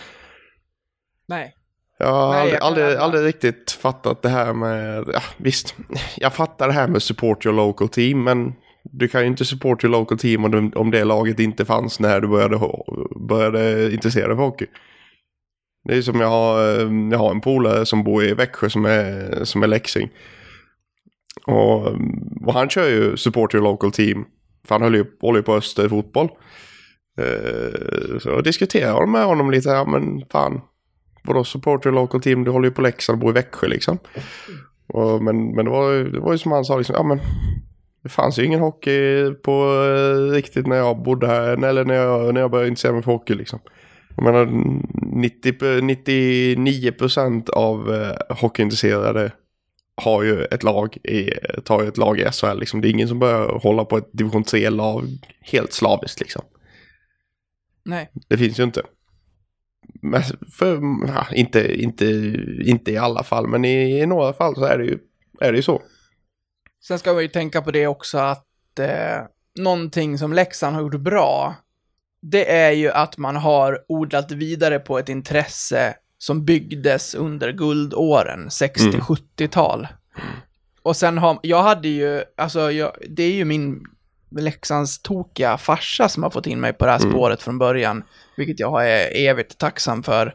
Nej. 1.28 1.56
Jag 2.04 2.14
har 2.14 2.32
Nej, 2.32 2.40
aldrig, 2.42 2.56
jag 2.56 2.62
aldrig, 2.64 2.96
aldrig 2.98 3.26
riktigt 3.26 3.72
fattat 3.72 4.22
det 4.22 4.30
här 4.30 4.54
med... 4.54 5.06
Ja, 5.14 5.22
visst, 5.38 5.76
jag 6.18 6.34
fattar 6.34 6.68
det 6.68 6.74
här 6.74 6.88
med 6.88 7.02
support 7.04 7.46
your 7.46 7.56
local 7.56 7.90
team, 7.90 8.24
men 8.24 8.54
du 8.84 9.08
kan 9.08 9.22
ju 9.22 9.28
inte 9.28 9.46
support 9.46 9.84
your 9.84 9.92
local 9.92 10.18
team 10.18 10.46
om, 10.46 10.52
du- 10.52 10.78
om 10.80 10.92
det 10.92 11.04
laget 11.04 11.40
inte 11.40 11.66
fanns 11.66 12.00
när 12.00 12.20
du 12.22 12.28
började, 12.28 12.60
började 13.30 13.94
intressera 13.94 14.28
dig 14.28 14.36
för 14.38 14.44
hockey. 14.44 14.66
Det 15.88 15.98
är 15.98 16.02
som 16.02 16.20
jag 16.20 16.28
har, 16.28 16.60
jag 17.12 17.18
har 17.20 17.32
en 17.32 17.42
polare 17.42 17.86
som 17.86 18.04
bor 18.04 18.24
i 18.24 18.34
Växjö 18.34 18.70
som 18.70 18.86
är, 18.86 19.40
som 19.44 19.64
är 19.64 19.68
läxing. 19.68 20.10
Och, 21.48 21.88
och 22.48 22.54
han 22.54 22.70
kör 22.70 22.90
ju 22.90 23.18
support 23.18 23.54
your 23.54 23.64
local 23.64 23.92
team. 23.92 24.26
För 24.68 24.76
han 24.76 24.82
håller 24.82 24.98
ju, 24.98 25.06
håller 25.22 25.40
ju 25.40 25.44
på 25.44 25.56
Öster 25.56 25.90
fotboll. 25.90 26.30
Eh, 27.20 28.20
Så 28.20 28.30
jag 28.30 28.44
diskuterar 28.44 29.06
med 29.08 29.26
honom 29.26 29.52
lite 29.52 29.70
här, 29.70 29.86
men 29.86 30.26
fan. 30.32 30.62
Vadå 31.24 31.44
support 31.44 31.86
your 31.86 31.96
local 31.96 32.22
team? 32.22 32.44
Du 32.44 32.52
håller 32.52 32.68
ju 32.68 32.74
på 32.74 32.82
Leksand 32.82 33.16
och 33.16 33.22
bor 33.22 33.30
i 33.30 33.34
Växjö 33.34 33.68
liksom. 33.68 33.98
Och, 34.88 35.24
men 35.24 35.56
men 35.56 35.66
det, 35.66 35.72
var, 35.72 35.94
det 35.94 36.20
var 36.20 36.32
ju 36.32 36.38
som 36.38 36.52
han 36.52 36.66
sa 36.66 36.78
liksom, 36.78 36.96
ja 36.96 37.04
men. 37.04 37.20
Det 38.04 38.10
fanns 38.10 38.40
ju 38.40 38.46
ingen 38.46 38.60
hockey 38.60 39.32
på 39.34 39.84
eh, 39.84 40.34
riktigt 40.34 40.68
när 40.68 40.76
jag 40.76 41.04
bodde 41.04 41.28
här, 41.28 41.66
eller 41.66 41.86
när 41.86 41.96
jag, 41.96 42.34
när 42.34 42.42
jag 42.42 42.52
började 42.52 42.70
intressera 42.70 42.94
mig 42.94 43.02
för 43.02 43.12
hockey 43.12 43.34
liksom. 43.34 43.60
Jag 44.16 44.24
menar 44.24 44.46
90, 45.16 45.52
99% 45.82 47.50
av 47.50 47.94
eh, 47.94 48.36
hockeyintresserade 48.36 49.32
har 49.96 50.24
ju 50.24 50.46
ett 50.46 50.64
lag 50.64 50.98
i, 50.98 51.32
tar 51.64 51.82
ju 51.82 51.88
ett 51.88 51.98
lag 51.98 52.20
i 52.20 52.26
SHL 52.32 52.60
liksom. 52.60 52.82
Det 52.82 52.88
är 52.88 52.90
ingen 52.90 53.08
som 53.08 53.20
börjar 53.20 53.60
hålla 53.60 53.86
på 53.86 53.98
ett 53.98 54.10
division 54.12 54.44
3-lag 54.44 55.04
helt 55.42 55.74
slaviskt 55.74 56.20
liksom. 56.20 56.42
Nej. 57.86 58.10
Det 58.28 58.38
finns 58.38 58.60
ju 58.60 58.64
inte. 58.64 58.82
För, 60.58 60.82
inte, 61.34 61.82
inte, 61.82 62.06
inte 62.66 62.92
i 62.92 62.98
alla 62.98 63.24
fall, 63.24 63.48
men 63.48 63.66
i, 63.66 64.00
i 64.00 64.06
några 64.06 64.34
fall 64.34 64.56
så 64.56 64.66
är 64.66 64.78
det 64.78 64.86
ju, 64.86 64.98
är 65.40 65.52
det 65.52 65.56
ju 65.56 65.64
så. 65.64 65.82
Sen 66.88 67.00
ska 67.00 67.14
vi 67.14 67.22
ju 67.22 67.28
tänka 67.28 67.62
på 67.62 67.72
det 67.72 67.88
också 67.88 68.18
att 68.18 68.80
eh, 68.80 69.26
någonting 69.60 70.18
som 70.18 70.34
Leksand 70.34 70.76
har 70.76 70.82
gjort 70.82 71.00
bra, 71.00 71.56
det 72.22 72.52
är 72.52 72.72
ju 72.72 72.92
att 72.92 73.18
man 73.18 73.36
har 73.36 73.80
odlat 73.88 74.32
vidare 74.32 74.80
på 74.80 75.00
ett 75.00 75.10
intresse 75.10 75.96
som 76.18 76.46
byggdes 76.46 77.16
under 77.16 77.52
guldåren, 77.52 78.50
60-70-tal. 78.50 79.88
och 80.82 80.96
sen 80.96 81.18
har, 81.18 81.40
jag 81.44 81.64
hade 81.64 81.88
ju, 81.88 82.24
alltså 82.38 82.72
jag, 82.72 82.92
det 83.10 83.24
är 83.24 83.34
ju 83.34 83.46
min 83.46 83.84
Leksands 84.32 85.02
tokiga 85.02 85.58
farsa 85.58 86.10
som 86.10 86.24
har 86.24 86.30
fått 86.30 86.48
in 86.48 86.60
mig 86.60 86.74
på 86.74 86.86
det 86.86 86.92
här 86.92 87.00
Mm. 87.00 87.12
spåret 87.12 87.42
från 87.42 87.58
början, 87.58 88.04
vilket 88.38 88.60
jag 88.60 88.90
är 88.90 89.16
evigt 89.30 89.58
tacksam 89.58 90.04
för. 90.04 90.34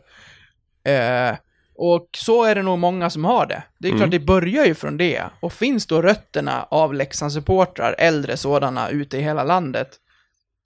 Eh, 0.86 1.36
och 1.78 2.08
så 2.16 2.44
är 2.44 2.54
det 2.54 2.62
nog 2.62 2.78
många 2.78 3.10
som 3.10 3.24
har 3.24 3.46
det. 3.46 3.62
Det 3.78 3.88
är 3.88 3.92
Mm. 3.92 4.00
klart, 4.00 4.10
det 4.10 4.18
börjar 4.20 4.64
ju 4.66 4.74
från 4.74 4.96
det. 4.96 5.24
Och 5.40 5.52
finns 5.52 5.86
då 5.86 6.02
rötterna 6.02 6.62
av 6.70 6.94
Leksandssupportrar, 6.94 7.94
äldre 7.98 8.36
sådana, 8.36 8.88
ute 8.90 9.16
i 9.18 9.22
hela 9.22 9.44
landet, 9.44 9.88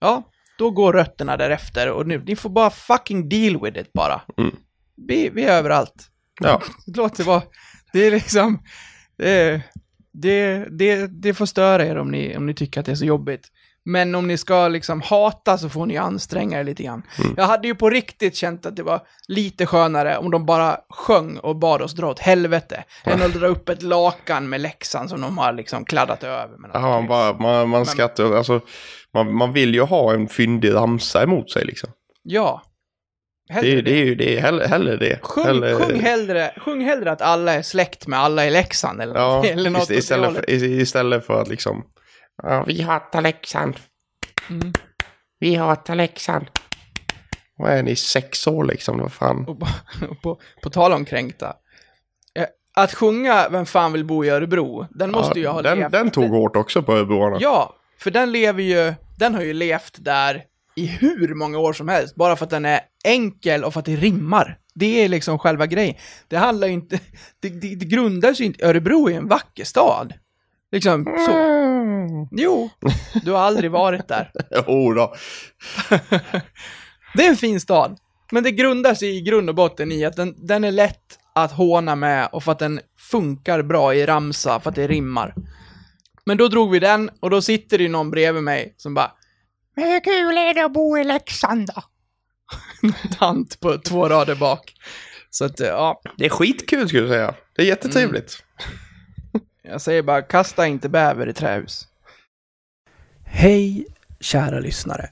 ja, 0.00 0.22
då 0.58 0.70
går 0.70 0.92
rötterna 0.92 1.36
därefter 1.36 1.90
och 1.90 2.06
nu, 2.06 2.22
ni 2.26 2.36
får 2.36 2.50
bara 2.50 2.70
fucking 2.70 3.28
deal 3.28 3.60
with 3.64 3.78
it 3.78 3.92
bara. 3.92 4.20
Mm. 4.38 4.54
Vi, 5.08 5.28
vi 5.34 5.44
är 5.44 5.52
överallt. 5.58 6.08
Ja. 6.40 6.62
Låt 6.96 7.16
det 7.16 7.22
vara. 7.22 7.42
Det 7.92 8.06
är 8.06 8.10
liksom, 8.10 8.62
det, 9.18 9.62
det, 10.12 10.64
det, 10.70 11.06
det 11.06 11.34
får 11.34 11.46
störa 11.46 11.86
er 11.86 11.96
om 11.96 12.10
ni, 12.10 12.36
om 12.36 12.46
ni 12.46 12.54
tycker 12.54 12.80
att 12.80 12.86
det 12.86 12.92
är 12.92 12.96
så 12.96 13.04
jobbigt. 13.04 13.48
Men 13.84 14.14
om 14.14 14.26
ni 14.26 14.36
ska 14.36 14.68
liksom 14.68 15.00
hata 15.00 15.58
så 15.58 15.68
får 15.68 15.86
ni 15.86 15.96
anstränga 15.96 16.60
er 16.60 16.64
lite 16.64 16.82
grann. 16.82 17.02
Mm. 17.18 17.34
Jag 17.36 17.44
hade 17.44 17.68
ju 17.68 17.74
på 17.74 17.90
riktigt 17.90 18.36
känt 18.36 18.66
att 18.66 18.76
det 18.76 18.82
var 18.82 19.00
lite 19.28 19.66
skönare 19.66 20.16
om 20.16 20.30
de 20.30 20.46
bara 20.46 20.76
sjöng 20.88 21.36
och 21.36 21.56
bad 21.56 21.82
oss 21.82 21.92
dra 21.92 22.10
åt 22.10 22.18
helvete. 22.18 22.84
Än 23.04 23.22
att 23.22 23.34
dra 23.34 23.46
upp 23.46 23.68
ett 23.68 23.82
lakan 23.82 24.48
med 24.48 24.60
läxan 24.60 25.08
som 25.08 25.20
de 25.20 25.38
har 25.38 25.52
liksom 25.52 25.84
kladdat 25.84 26.24
över. 26.24 26.56
Ja, 26.72 27.04
bara, 27.08 27.32
man, 27.32 27.68
man 27.68 27.86
skrattar, 27.86 28.36
alltså, 28.36 28.60
man, 29.14 29.34
man 29.34 29.52
vill 29.52 29.74
ju 29.74 29.82
ha 29.82 30.14
en 30.14 30.28
fyndig 30.28 30.74
ramsa 30.74 31.22
emot 31.22 31.50
sig 31.50 31.64
liksom. 31.64 31.90
Ja. 32.22 32.62
Det, 33.50 33.54
Hellre 33.54 33.78
är- 33.78 33.82
det 33.82 33.90
är 33.90 34.04
ju 34.04 34.14
det, 34.14 34.40
hellre, 34.40 34.66
hellre 34.66 34.96
det. 34.96 35.18
Sjung, 35.22 35.44
hellre, 35.44 35.74
sjung, 35.74 36.00
hellre, 36.00 36.54
sjung 36.56 36.84
hellre 36.84 37.10
att 37.12 37.22
alla 37.22 37.52
är 37.54 37.62
släkt 37.62 38.06
med 38.06 38.18
alla 38.18 38.46
i 38.46 38.50
Leksand 38.50 39.00
eller, 39.02 39.14
Ja, 39.14 39.44
eller 39.44 39.70
något 39.70 39.90
ist- 39.90 39.92
istället, 39.98 40.34
det 40.34 40.58
för, 40.58 40.64
istället 40.64 41.26
för 41.26 41.40
att 41.42 41.48
liksom, 41.48 41.84
ja, 42.42 42.64
vi 42.66 42.82
hatar 42.82 43.20
Leksand. 43.20 43.76
Mm. 44.50 44.72
Vi 45.38 45.54
hatar 45.54 45.94
Leksand. 45.94 46.46
Vad 47.56 47.72
är 47.72 47.82
ni, 47.82 47.96
sex 47.96 48.46
år 48.46 48.64
liksom? 48.64 48.98
Vad 49.00 49.12
fan? 49.12 49.44
Och 49.48 49.60
på, 49.60 49.66
på, 50.22 50.40
på 50.62 50.70
tal 50.70 50.92
om 50.92 51.04
kränkta. 51.04 51.56
Eh, 52.34 52.46
Att 52.74 52.94
sjunga 52.94 53.48
Vem 53.48 53.66
fan 53.66 53.92
vill 53.92 54.04
bo 54.04 54.24
i 54.24 54.28
Örebro, 54.30 54.86
den 54.90 55.10
måste 55.10 55.40
ju 55.40 55.46
ha 55.46 55.62
den, 55.62 55.78
levt. 55.78 55.92
den 55.92 56.10
tog 56.10 56.30
hårt 56.30 56.56
också 56.56 56.82
på 56.82 56.96
öborna. 56.96 57.36
Ja, 57.40 57.76
för 57.98 58.10
den 58.10 58.32
lever 58.32 58.62
ju, 58.62 58.94
den 59.18 59.34
har 59.34 59.42
ju 59.42 59.52
levt 59.52 59.96
där 59.98 60.42
i 60.76 60.86
hur 60.86 61.34
många 61.34 61.58
år 61.58 61.72
som 61.72 61.88
helst, 61.88 62.14
bara 62.14 62.36
för 62.36 62.44
att 62.44 62.50
den 62.50 62.64
är 62.64 62.80
enkel 63.04 63.64
och 63.64 63.72
för 63.72 63.80
att 63.80 63.86
det 63.86 63.96
rimmar. 63.96 64.58
Det 64.74 65.04
är 65.04 65.08
liksom 65.08 65.38
själva 65.38 65.66
grejen. 65.66 65.94
Det 66.28 66.36
handlar 66.36 66.66
ju 66.66 66.72
inte, 66.72 67.00
det, 67.40 67.48
det, 67.48 67.74
det 67.74 67.84
grundar 67.84 68.34
sig 68.34 68.46
inte, 68.46 68.66
Örebro 68.66 69.08
är 69.08 69.16
en 69.16 69.28
vacker 69.28 69.64
stad. 69.64 70.14
Liksom 70.72 71.04
så. 71.04 71.32
Mm. 71.32 72.28
Jo, 72.32 72.70
du 73.24 73.32
har 73.32 73.38
aldrig 73.38 73.70
varit 73.70 74.08
där. 74.08 74.32
Jo 74.66 74.94
då. 74.94 75.14
Det 77.14 77.26
är 77.26 77.30
en 77.30 77.36
fin 77.36 77.60
stad. 77.60 77.98
Men 78.32 78.42
det 78.42 78.52
grundar 78.52 78.94
sig 78.94 79.16
i 79.16 79.20
grund 79.20 79.48
och 79.48 79.54
botten 79.54 79.92
i 79.92 80.04
att 80.04 80.16
den, 80.16 80.34
den 80.46 80.64
är 80.64 80.72
lätt 80.72 81.18
att 81.34 81.52
håna 81.52 81.96
med 81.96 82.28
och 82.32 82.44
för 82.44 82.52
att 82.52 82.58
den 82.58 82.80
funkar 83.10 83.62
bra 83.62 83.94
i 83.94 84.06
ramsa, 84.06 84.60
för 84.60 84.70
att 84.70 84.76
det 84.76 84.86
rimmar. 84.86 85.34
Men 86.24 86.36
då 86.36 86.48
drog 86.48 86.70
vi 86.70 86.78
den 86.78 87.10
och 87.20 87.30
då 87.30 87.42
sitter 87.42 87.78
det 87.78 87.84
ju 87.84 87.90
någon 87.90 88.10
bredvid 88.10 88.42
mig 88.42 88.74
som 88.76 88.94
bara 88.94 89.12
Men 89.76 89.84
hur 89.88 90.00
kul 90.00 90.38
är 90.38 90.54
det 90.54 90.64
att 90.64 90.72
bo 90.72 90.98
i 90.98 91.04
Leksand 91.04 91.70
då? 91.74 91.82
Tant 93.18 93.60
på 93.60 93.78
två 93.78 94.08
rader 94.08 94.34
bak. 94.34 94.74
Så 95.30 95.44
att, 95.44 95.60
ja, 95.60 96.00
Det 96.16 96.24
är 96.24 96.28
skitkul 96.28 96.88
skulle 96.88 97.02
jag 97.02 97.10
säga. 97.10 97.34
Det 97.56 97.62
är 97.62 97.66
jättetrevligt. 97.66 98.44
jag 99.62 99.80
säger 99.80 100.02
bara 100.02 100.22
kasta 100.22 100.66
inte 100.66 100.88
bäver 100.88 101.28
i 101.28 101.32
trähus. 101.32 101.88
Hej, 103.24 103.86
kära 104.20 104.60
lyssnare. 104.60 105.10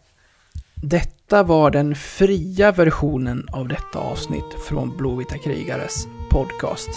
Detta 0.82 1.42
var 1.42 1.70
den 1.70 1.94
fria 1.94 2.72
versionen 2.72 3.48
av 3.52 3.68
detta 3.68 3.98
avsnitt 3.98 4.54
från 4.68 4.96
Blåvita 4.96 5.38
krigares 5.38 6.06
podcast. 6.30 6.88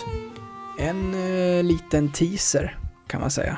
En 0.80 1.14
eh, 1.14 1.64
liten 1.64 2.12
teaser, 2.12 2.78
kan 3.08 3.22
man 3.22 3.32
säga. 3.32 3.58